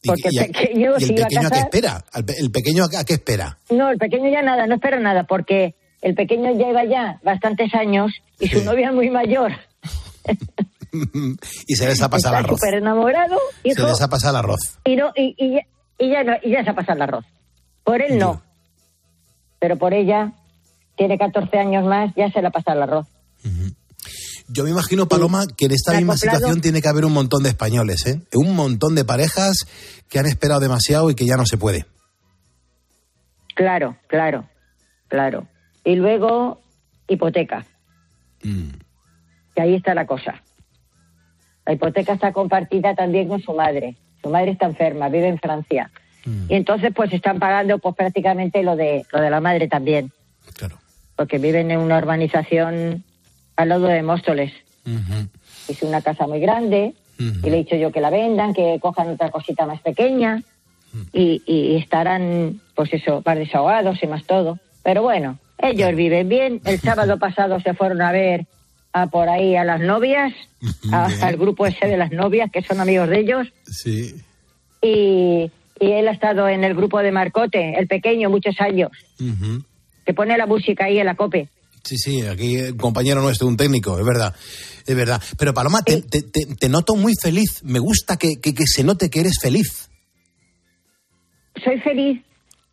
[0.07, 1.65] Porque y el a- pequeño ¿Y se el iba a pequeño a qué casar.
[1.65, 2.05] espera?
[2.11, 3.57] ¿Al pe- ¿El pequeño a qué- a qué espera?
[3.69, 7.73] No, el pequeño ya nada, no espera nada, porque el pequeño ya iba ya bastantes
[7.73, 9.51] años y su novia es muy mayor.
[11.67, 12.59] y se les ha pasado el Está arroz.
[12.59, 14.79] súper enamorado, Se hijo, les ha pasado el arroz.
[14.85, 15.67] y, no, y, y, ya-
[15.99, 17.25] y ya no, y ya se ha pasado el arroz.
[17.83, 18.41] Por él no,
[19.59, 20.31] pero por ella,
[20.97, 23.07] tiene 14 años más, ya se le ha pasado el arroz.
[24.47, 26.37] Yo me imagino, Paloma, que en esta misma acoplado.
[26.37, 28.21] situación tiene que haber un montón de españoles, ¿eh?
[28.33, 29.65] Un montón de parejas
[30.09, 31.85] que han esperado demasiado y que ya no se puede.
[33.55, 34.47] Claro, claro,
[35.07, 35.47] claro.
[35.83, 36.61] Y luego,
[37.07, 37.65] hipoteca.
[38.41, 40.43] Que ahí está la cosa.
[41.65, 43.95] La hipoteca está compartida también con su madre.
[44.21, 45.89] Su madre está enferma, vive en Francia.
[46.49, 50.11] Y entonces, pues están pagando pues prácticamente lo de lo de la madre también.
[50.55, 50.79] Claro.
[51.15, 53.03] Porque viven en una urbanización
[53.55, 54.51] al lado de Móstoles.
[55.67, 56.93] Es una casa muy grande.
[57.17, 60.43] Y le he dicho yo que la vendan, que cojan otra cosita más pequeña.
[61.13, 64.59] y, y estarán, pues eso, más desahogados y más todo.
[64.83, 66.61] Pero bueno, ellos viven bien.
[66.65, 68.45] El sábado pasado se fueron a ver
[68.93, 70.33] a por ahí a las novias,
[70.93, 73.47] a- al grupo ese de las novias, que son amigos de ellos.
[73.69, 74.15] Sí.
[74.81, 78.91] Y, y él ha estado en el grupo de Marcote, el pequeño, muchos años,
[80.05, 81.47] que pone la música ahí en la cope.
[81.85, 84.33] Sí, sí, aquí un compañero nuestro, un técnico, es verdad,
[84.87, 85.21] es verdad.
[85.37, 87.61] Pero Paloma, te, te- te- te noto muy feliz.
[87.63, 89.87] Me gusta que, que- que se note que eres feliz.
[91.63, 92.21] Soy feliz,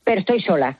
[0.04, 0.78] pero estoy sola.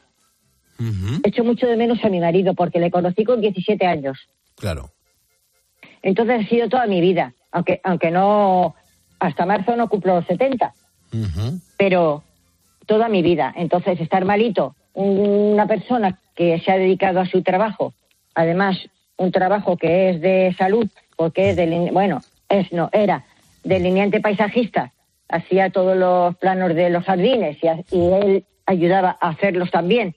[1.23, 4.19] Echo mucho de menos a mi marido porque le conocí con 17 años.
[4.57, 4.91] Claro.
[6.03, 8.75] Entonces ha sido toda mi vida, aunque, aunque no,
[9.21, 10.73] hasta marzo no cumplo los 70,
[11.77, 12.25] pero
[12.87, 13.53] toda mi vida.
[13.57, 15.21] Entonces estar malito, un-
[15.53, 17.95] una persona que se ha dedicado a su trabajo,
[18.35, 18.79] además
[19.17, 23.25] un trabajo que es de salud, porque es de, bueno, es, no, era
[23.65, 24.93] delineante paisajista,
[25.29, 30.15] hacía todos los planos de los jardines y, él ayudaba a hacerlos también.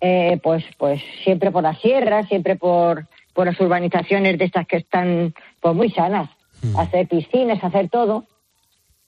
[0.00, 4.76] Eh, pues, pues siempre por la sierra, siempre por, por las urbanizaciones de estas que
[4.76, 6.30] están pues muy sanas,
[6.78, 8.24] hacer piscinas, hacer todo,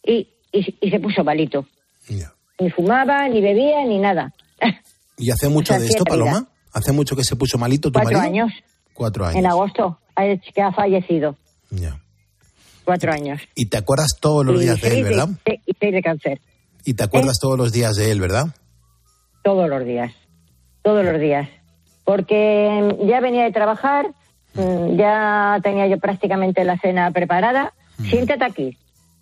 [0.03, 1.67] y, y, y se puso malito.
[2.59, 4.33] Ni fumaba, ni bebía, ni nada.
[5.17, 6.47] ¿Y hace mucho O sea, de esto, vida.
[6.75, 8.45] ¿Hace mucho que se puso malito tu Cuatro marido?
[8.45, 8.53] años,
[8.93, 9.37] Cuatro años.
[9.39, 9.99] en agosto,
[10.55, 11.37] que ha fallecido.
[12.85, 13.41] Cuatro años.
[13.55, 15.29] Y te acuerdas todos los Y días de él, ¿verdad?
[15.47, 16.41] de- y seis de cáncer,
[16.85, 18.49] Y te acuerdas todos los días de él, ¿verdad?
[19.43, 20.13] todos los días.
[20.83, 21.49] Todos los días.
[22.05, 24.07] Porque mm, ya venía de trabajar,
[24.55, 27.73] mm, ya tenía yo prácticamente la cena preparada.
[28.11, 28.77] Siéntate aquí.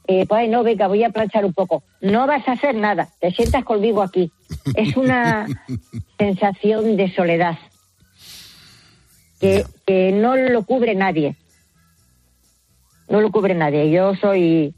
[0.09, 1.84] Eh, pues no, venga, voy a planchar un poco.
[2.00, 4.32] No vas a hacer nada, te sientas conmigo aquí.
[4.74, 5.46] Es una
[6.18, 7.59] sensación de soledad
[9.40, 11.36] que, que no lo cubre nadie.
[13.09, 13.90] No lo cubre nadie.
[13.90, 14.74] Yo soy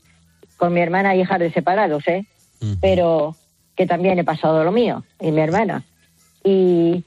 [0.57, 2.27] con mi hermana hija de separados, ¿eh?
[2.81, 3.37] pero
[3.77, 5.85] que también he pasado lo mío, y mi hermana.
[6.43, 7.05] Y,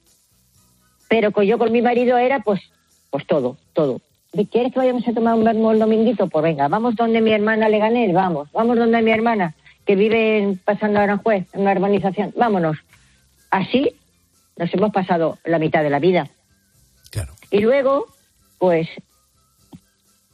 [1.09, 2.61] pero con yo con mi marido era pues,
[3.09, 4.01] pues todo, todo.
[4.32, 6.28] ¿Quieres que vayamos a tomar un vermo el dominguito?
[6.28, 9.55] Pues venga, vamos donde mi hermana Leganés, vamos, vamos donde mi hermana,
[9.86, 12.78] que vive pasando a Aranjuez, en una urbanización, vámonos.
[13.49, 13.95] Así
[14.57, 16.28] nos hemos pasado la mitad de la vida.
[17.51, 18.07] Y luego,
[18.59, 18.88] pues,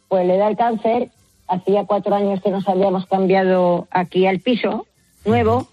[0.08, 1.10] pues le da el cáncer.
[1.48, 4.88] Hacía cuatro años que nos habíamos cambiado aquí al piso
[5.26, 5.68] nuevo.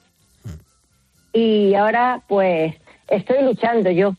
[1.33, 2.75] Y ahora, pues,
[3.09, 4.15] estoy luchando yo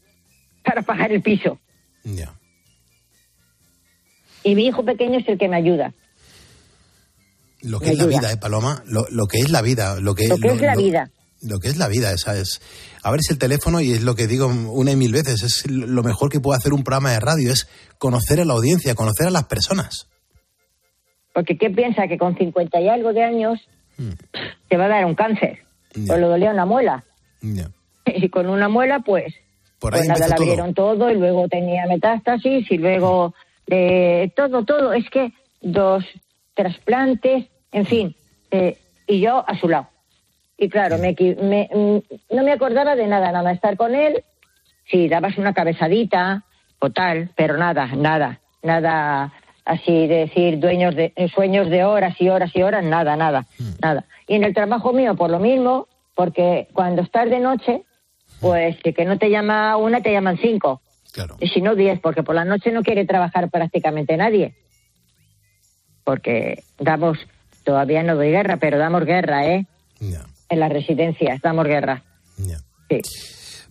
[0.64, 1.60] para pagar el piso.
[4.44, 5.94] Y mi hijo pequeño es el que me ayuda.
[7.62, 8.84] Lo que es la vida, ¿eh, Paloma?
[8.88, 10.00] Lo, lo, que es la vida.
[10.00, 11.12] Lo que, lo que es la vida.
[11.44, 12.62] Lo que es la vida, esa es.
[13.04, 15.44] Abres el teléfono y es lo que digo una y mil veces.
[15.44, 17.68] Es lo mejor que puede hacer un programa de radio, es
[17.98, 20.08] conocer a la audiencia, conocer a las personas.
[21.34, 22.08] Porque ¿qué piensa?
[22.08, 23.60] Que con 50 y algo de años
[24.68, 25.60] te va a dar un cáncer.
[26.10, 27.04] O le dolía una muela.
[28.04, 29.34] Y con una muela, pues,
[29.80, 30.48] Por pues ahí nada, empezó la todo.
[30.48, 33.36] vieron todo y luego tenía metástasis y luego
[33.72, 34.94] eh, todo, todo.
[34.94, 36.04] Es que dos
[36.54, 38.16] trasplantes, en fin.
[38.52, 39.88] eh, y yo a su lado.
[40.58, 44.24] Y claro, me, me- mm, no me acordaba de nada, nada estar con él.
[44.90, 46.44] Sí, dabas una cabezadita
[46.80, 49.34] o tal, pero nada, nada, nada
[49.66, 53.46] así de decir dueños de eh, sueños de horas y horas y horas, nada, nada,
[53.82, 54.06] nada.
[54.28, 57.84] Y en el trabajo mío por lo mismo, porque cuando estás de noche,
[58.40, 60.82] pues si que no te llama una, te llaman cinco.
[61.40, 64.56] Y si no, diez, porque por la noche no quiere trabajar prácticamente nadie.
[66.04, 67.18] Porque damos,
[67.64, 69.66] todavía no doy guerra, pero damos guerra, ¿eh?
[70.50, 72.04] En las residencias, damos guerra.
[72.38, 73.00] Sí.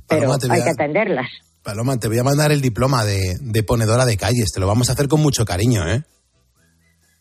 [0.09, 1.29] Pero Paloma, hay a- que atenderlas.
[1.63, 4.51] Paloma, te voy a mandar el diploma de, de ponedora de calles.
[4.53, 6.03] Te lo vamos a hacer con mucho cariño, ¿eh?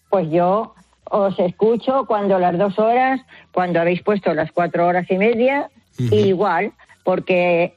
[0.09, 0.73] Pues yo
[1.05, 3.19] os escucho cuando las dos horas,
[3.51, 6.71] cuando habéis puesto las cuatro horas y media, y igual,
[7.03, 7.75] porque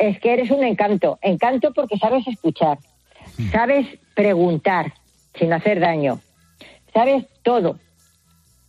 [0.00, 1.18] es que eres un encanto.
[1.20, 2.78] Encanto porque sabes escuchar,
[3.52, 4.94] sabes preguntar
[5.38, 6.20] sin hacer daño,
[6.92, 7.78] sabes todo.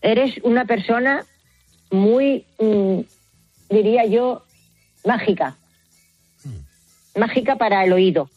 [0.01, 1.25] Eres una persona
[1.89, 2.99] muy, mm,
[3.69, 4.43] diría yo,
[5.05, 5.55] mágica.
[7.15, 8.29] Mágica para el oído.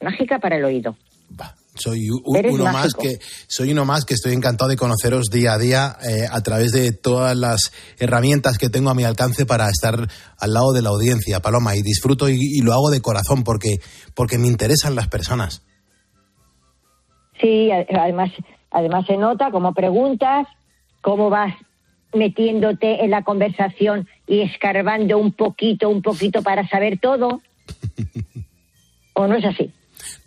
[0.00, 0.96] Mágica para el oído.
[1.78, 5.96] Soy uno más que soy uno más que estoy encantado de conoceros día a día
[6.02, 10.08] eh, a través de todas las herramientas que tengo a mi alcance para estar
[10.38, 13.76] al lado de la audiencia, Paloma, y disfruto y, y lo hago de corazón porque
[14.14, 15.62] porque me interesan las personas.
[17.40, 18.30] Sí, además,
[18.70, 20.46] además se nota cómo preguntas,
[21.00, 21.54] cómo vas
[22.12, 27.40] metiéndote en la conversación y escarbando un poquito, un poquito para saber todo.
[29.14, 29.72] ¿O no es así?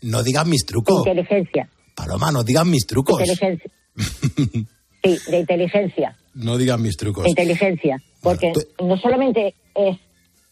[0.01, 1.69] No digas mis trucos, Inteligencia.
[1.95, 3.19] Paloma, no digas mis trucos.
[3.19, 3.71] Inteligencia.
[5.03, 6.15] Sí, de inteligencia.
[6.35, 7.27] No digas mis trucos.
[7.27, 7.97] Inteligencia.
[8.21, 9.97] Porque no solamente es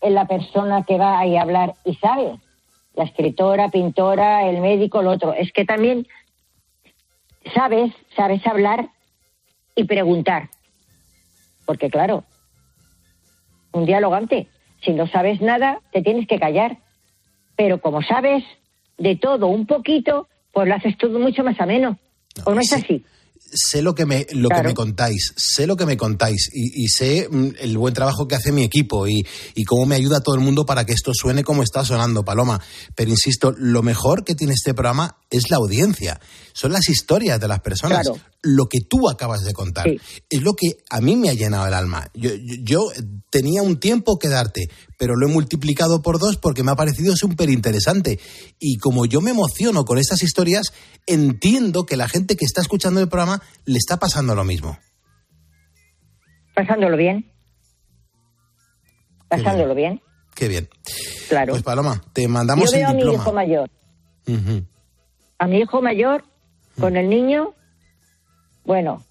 [0.02, 2.40] la persona que va ahí a hablar y sabe,
[2.96, 6.08] la escritora, pintora, el médico, el otro, es que también
[7.54, 8.90] sabes, sabes hablar
[9.76, 10.50] y preguntar.
[11.66, 12.24] Porque claro,
[13.72, 14.48] un dialogante,
[14.84, 16.80] si no sabes nada, te tienes que callar.
[17.56, 18.44] Pero como sabes
[19.00, 21.98] de todo un poquito, pues lo haces todo mucho más ameno.
[22.46, 23.04] ¿O no es así?
[23.52, 26.88] sé lo que me lo que me contáis, sé lo que me contáis y, y
[26.88, 29.26] sé mm, el buen trabajo que hace mi equipo y,
[29.56, 32.62] y cómo me ayuda todo el mundo para que esto suene como está sonando, Paloma.
[32.94, 36.20] Pero insisto, lo mejor que tiene este programa es la audiencia,
[36.54, 38.22] son las historias de las personas, Claro.
[38.44, 39.88] lo que tú acabas de contar.
[40.30, 42.08] Es lo que a mí me ha llenado el alma.
[42.14, 42.92] Yo, yo- yo
[43.32, 44.70] tenía un tiempo que darte,
[45.00, 48.20] pero lo he multiplicado por dos porque me ha parecido súper interesante.
[48.60, 50.74] Y como yo me emociono con estas historias,
[51.08, 54.78] entiendo que la gente que está escuchando el programa le está pasando lo mismo.
[56.54, 57.32] Pasándolo bien.
[59.30, 60.02] Pasándolo bien.
[60.36, 60.68] Qué bien.
[61.30, 61.54] Claro.
[61.54, 63.24] Pues Paloma, te mandamos Yo veo a el mi diploma.
[63.24, 63.70] hijo mayor.
[65.38, 66.26] A mi hijo mayor,
[66.78, 67.56] con el niño,
[68.66, 69.06] bueno,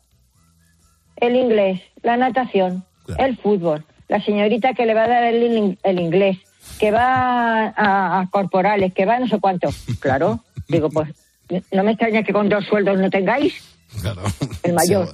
[1.17, 2.85] el inglés, la natación,
[3.17, 6.39] el fútbol, la señorita que le va a dar el, in- el inglés,
[6.79, 9.69] que va a, a corporales, que va a no sé cuánto.
[10.01, 11.09] Claro, digo, pues
[11.73, 13.55] no me extraña que con dos sueldos no tengáis
[14.03, 14.23] Claro.
[14.63, 15.09] el mayor.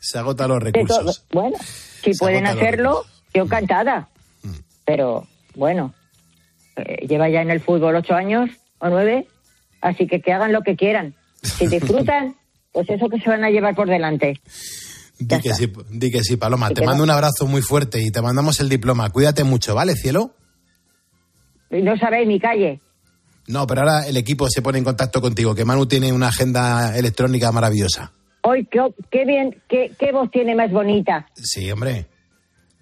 [0.00, 1.24] Se agotan los recursos.
[1.32, 1.56] Bueno,
[2.02, 3.04] si Se pueden hacerlo,
[3.34, 4.08] yo encantada.
[4.42, 4.50] Mm.
[4.84, 5.92] Pero bueno,
[6.76, 9.26] eh, lleva ya en el fútbol ocho años o nueve,
[9.80, 11.14] así que que hagan lo que quieran.
[11.42, 12.36] Si disfrutan,
[12.72, 14.40] pues eso que se van a llevar por delante.
[15.18, 16.70] Di que, sí, di que sí, Paloma.
[16.70, 19.10] Te mando un abrazo muy fuerte y te mandamos el diploma.
[19.10, 20.32] Cuídate mucho, ¿vale, cielo?
[21.70, 22.80] No sabéis mi calle.
[23.46, 26.96] No, pero ahora el equipo se pone en contacto contigo, que Manu tiene una agenda
[26.96, 28.12] electrónica maravillosa.
[28.42, 31.26] Hoy, qué, qué bien, qué, qué voz tiene más bonita.
[31.34, 32.06] Sí, hombre.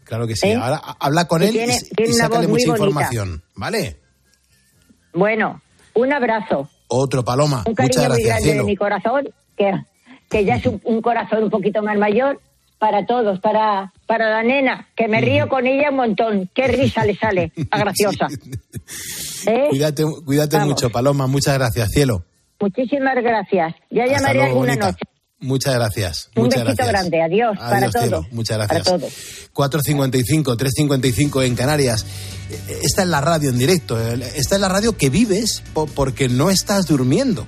[0.04, 0.48] Claro que sí.
[0.48, 0.54] ¿Eh?
[0.56, 3.42] Ahora habla con él y- tiene- y, tiene una sácale muy mucha información.
[3.54, 4.00] ¿Vale?
[5.14, 5.62] Bueno,
[5.94, 7.64] un abrazo, Otro, Paloma.
[7.66, 8.62] un Muchas cariño muy gracias, grande cielo.
[8.62, 9.72] de mi corazón, que,
[10.30, 12.40] que ya es un, un corazón un poquito más mayor
[12.78, 16.50] para todos, para, para la nena, que me río con ella un montón.
[16.54, 18.26] Qué risa le sale, a graciosa.
[19.46, 19.66] ¿Eh?
[19.70, 20.70] Cuídate, cuídate Vamos.
[20.74, 21.26] mucho, Paloma.
[21.26, 22.24] Muchas gracias, cielo.
[22.60, 23.74] Muchísimas gracias.
[23.90, 24.86] Ya Hasta llamaré luego, alguna bonita.
[24.86, 25.02] noche.
[25.38, 26.30] Muchas gracias.
[26.34, 26.88] Un muchas besito gracias.
[27.10, 27.22] grande.
[27.22, 28.16] Adiós, para Adiós, cielo.
[28.22, 28.32] todos.
[28.32, 29.00] Muchas Para gracias.
[29.52, 29.82] todos.
[29.84, 32.06] 4.55, 3.55 en Canarias.
[32.50, 33.98] Eh, Esta es la radio en directo.
[34.00, 37.46] Esta es la radio que vives po- porque no estás durmiendo.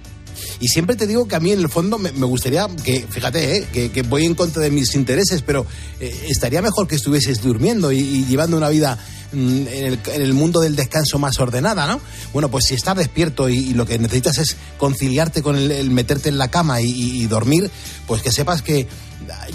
[0.60, 3.90] Y siempre te digo que a mí en el fondo me, gustaría que, fíjate, eh,
[3.90, 5.66] que, voy en contra de mis intereses, pero
[6.00, 8.98] eh, estaría mejor que estuvieses durmiendo y, llevando una vida
[9.32, 12.00] mm, en el, mundo del descanso más ordenada, ¿no?
[12.32, 16.38] Bueno, pues si estás despierto y, lo que necesitas es conciliarte con el, meterte en
[16.38, 17.70] la cama y- y dormir,
[18.06, 18.88] pues que sepas que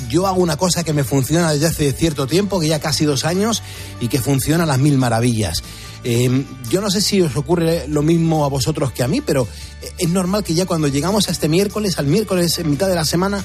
[0.09, 3.25] yo hago una cosa que me funciona desde hace cierto tiempo, que ya casi dos
[3.25, 3.61] años,
[3.99, 5.63] y que funciona a las mil maravillas.
[6.03, 9.47] Eh, yo no sé si os ocurre lo mismo a vosotros que a mí, pero
[9.97, 13.05] es normal que ya cuando llegamos a este miércoles, al miércoles en mitad de la
[13.05, 13.43] semana,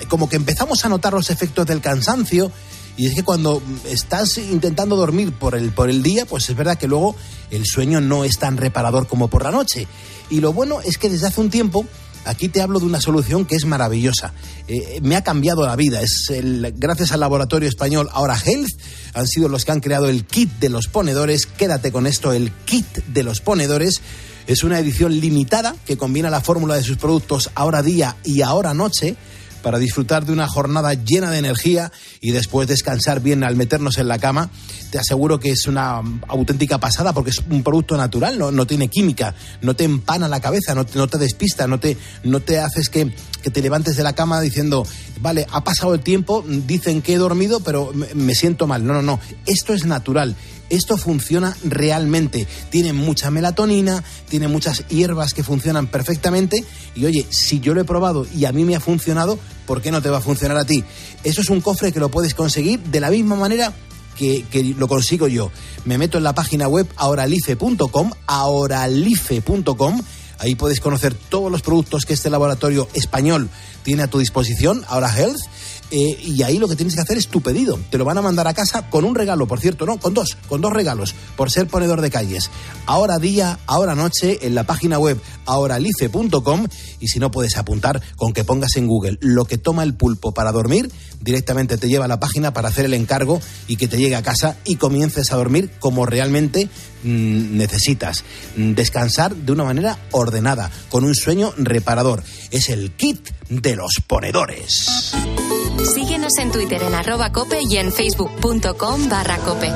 [0.00, 2.50] eh, como que empezamos a notar los efectos del cansancio.
[2.94, 6.76] Y es que cuando estás intentando dormir por el, por el día, pues es verdad
[6.76, 7.16] que luego
[7.50, 9.86] el sueño no es tan reparador como por la noche.
[10.28, 11.86] Y lo bueno es que desde hace un tiempo
[12.24, 14.32] Aquí te hablo de una solución que es maravillosa.
[14.68, 16.00] Eh, me ha cambiado la vida.
[16.00, 16.32] Es
[16.76, 18.70] gracias al laboratorio español Ahora Health.
[19.14, 21.46] Han sido los que han creado el kit de los ponedores.
[21.46, 24.00] Quédate con esto, el kit de los ponedores.
[24.46, 28.74] Es una edición limitada que combina la fórmula de sus productos Ahora Día y Ahora
[28.74, 29.16] Noche
[29.62, 34.08] para disfrutar de una jornada llena de energía y después descansar bien al meternos en
[34.08, 34.50] la cama.
[34.90, 38.88] Te aseguro que es una auténtica pasada porque es un producto natural, no, no tiene
[38.88, 42.58] química, no te empana la cabeza, no te, no te despista, no te, no te
[42.58, 44.86] haces que, que te levantes de la cama diciendo,
[45.20, 48.84] vale, ha pasado el tiempo, dicen que he dormido, pero me siento mal.
[48.86, 50.36] No, no, no, esto es natural.
[50.72, 52.48] Esto funciona realmente.
[52.70, 56.64] Tiene mucha melatonina, tiene muchas hierbas que funcionan perfectamente.
[56.94, 59.90] Y oye, si yo lo he probado y a mí me ha funcionado, ¿por qué
[59.90, 60.82] no te va a funcionar a ti?
[61.24, 63.74] Eso es un cofre que lo puedes conseguir de la misma manera
[64.16, 65.50] que, lo consigo yo.
[65.84, 70.02] Me meto en la página web ahoralife.com, ahoralife.com.
[70.38, 73.50] Ahí puedes conocer todos los productos que este laboratorio español
[73.82, 75.36] tiene a tu disposición, Ahora Health.
[75.94, 77.78] Eh, y ahí lo que tienes que hacer es tu pedido.
[77.90, 80.38] Te lo van a mandar a casa con un regalo, por cierto, no, con dos,
[80.48, 82.50] con dos regalos, por ser ponedor de calles.
[82.86, 86.66] Ahora día, ahora noche, en la página web ahoralife.com
[86.98, 90.32] y si no puedes apuntar con que pongas en Google lo que toma el pulpo
[90.32, 90.90] para dormir,
[91.20, 93.38] directamente te lleva a la página para hacer el encargo
[93.68, 96.70] y que te llegue a casa y comiences a dormir como realmente
[97.02, 98.24] mm, necesitas.
[98.56, 102.22] Descansar de una manera ordenada, con un sueño reparador.
[102.50, 105.12] Es el kit de los ponedores.
[105.94, 109.72] Síguenos en Twitter en arroba cope y en facebook.com barra cope.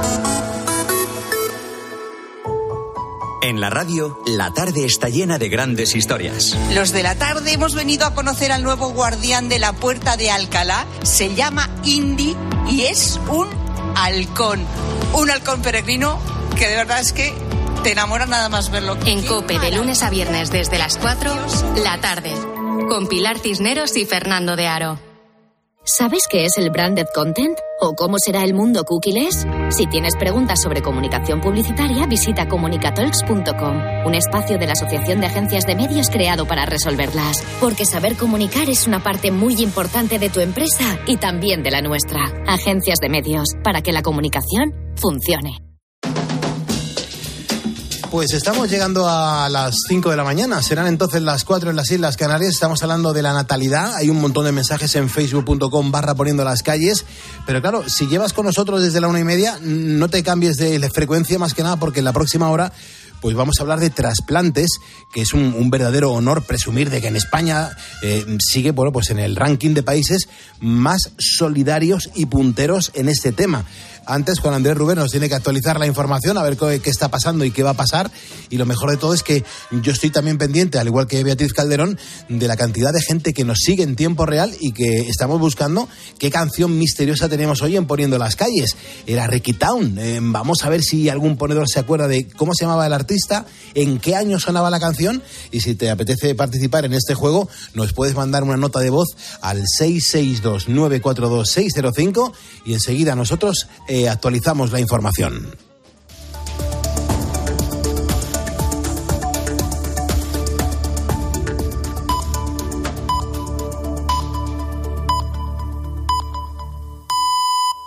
[3.47, 6.57] En la radio, la tarde está llena de grandes historias.
[6.75, 10.33] Los de la tarde hemos venido a conocer al nuevo guardián de la puerta de
[10.33, 10.85] Alcalá.
[11.05, 12.35] Se llama Indy
[12.69, 13.49] y es un
[13.95, 14.65] halcón.
[15.15, 16.19] Un halcón peregrino
[16.57, 17.33] que de verdad es que
[17.83, 18.97] te enamora nada más verlo.
[19.07, 21.33] En cope de lunes a viernes desde las 4,
[21.85, 22.33] la tarde.
[22.89, 24.99] Con Pilar Cisneros y Fernando de Aro.
[25.89, 27.57] ¿Sabes qué es el branded content?
[27.81, 29.47] ¿O cómo será el mundo cookieless?
[29.71, 35.65] Si tienes preguntas sobre comunicación publicitaria, visita comunicatalks.com, un espacio de la Asociación de Agencias
[35.65, 37.41] de Medios creado para resolverlas.
[37.61, 41.83] Porque saber comunicar es una parte muy importante de tu empresa y también de la
[41.83, 42.33] nuestra.
[42.49, 45.66] Agencias de Medios, para que la comunicación funcione.
[48.11, 50.63] Pues estamos llegando a las 5 de la mañana.
[50.63, 52.53] Serán entonces las 4 en las Islas Canarias.
[52.53, 53.95] Estamos hablando de la natalidad.
[53.97, 57.05] Hay un montón de mensajes en facebook.com barra poniendo las calles.
[57.47, 60.89] Pero claro, si llevas con nosotros desde la una y media, no te cambies de
[60.91, 62.73] frecuencia más que nada porque en la próxima hora
[63.21, 64.79] pues vamos a hablar de trasplantes,
[65.13, 67.71] que es un, verdadero honor presumir de que en España
[68.03, 70.29] eh, sigue bueno, pues en el ranking de países
[70.61, 73.65] más solidarios y punteros en este tema.
[74.07, 77.45] Antes, Juan Andrés Rubén nos tiene que actualizar la información, a ver qué, está pasando
[77.45, 78.09] y qué va a pasar.
[78.51, 81.53] Y lo mejor de todo es que yo estoy también pendiente, al igual que Beatriz
[81.53, 81.99] Calderón,
[82.29, 85.89] de la cantidad de gente que nos sigue en tiempo real y que estamos buscando
[86.19, 88.77] qué canción misteriosa tenemos hoy en Poniendo las Calles.
[89.07, 89.99] Era Ricky Town.
[89.99, 93.45] Eh, vamos a ver si algún ponedor se acuerda de cómo se llamaba el artista,
[93.75, 97.93] en qué año sonaba la canción y si te apetece participar en este juego, nos
[97.93, 102.33] puedes mandar una nota de voz al 662-942-605
[102.65, 103.67] y enseguida nosotros
[103.97, 105.57] eh, actualizamos la información.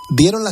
[0.09, 0.47] Vieron las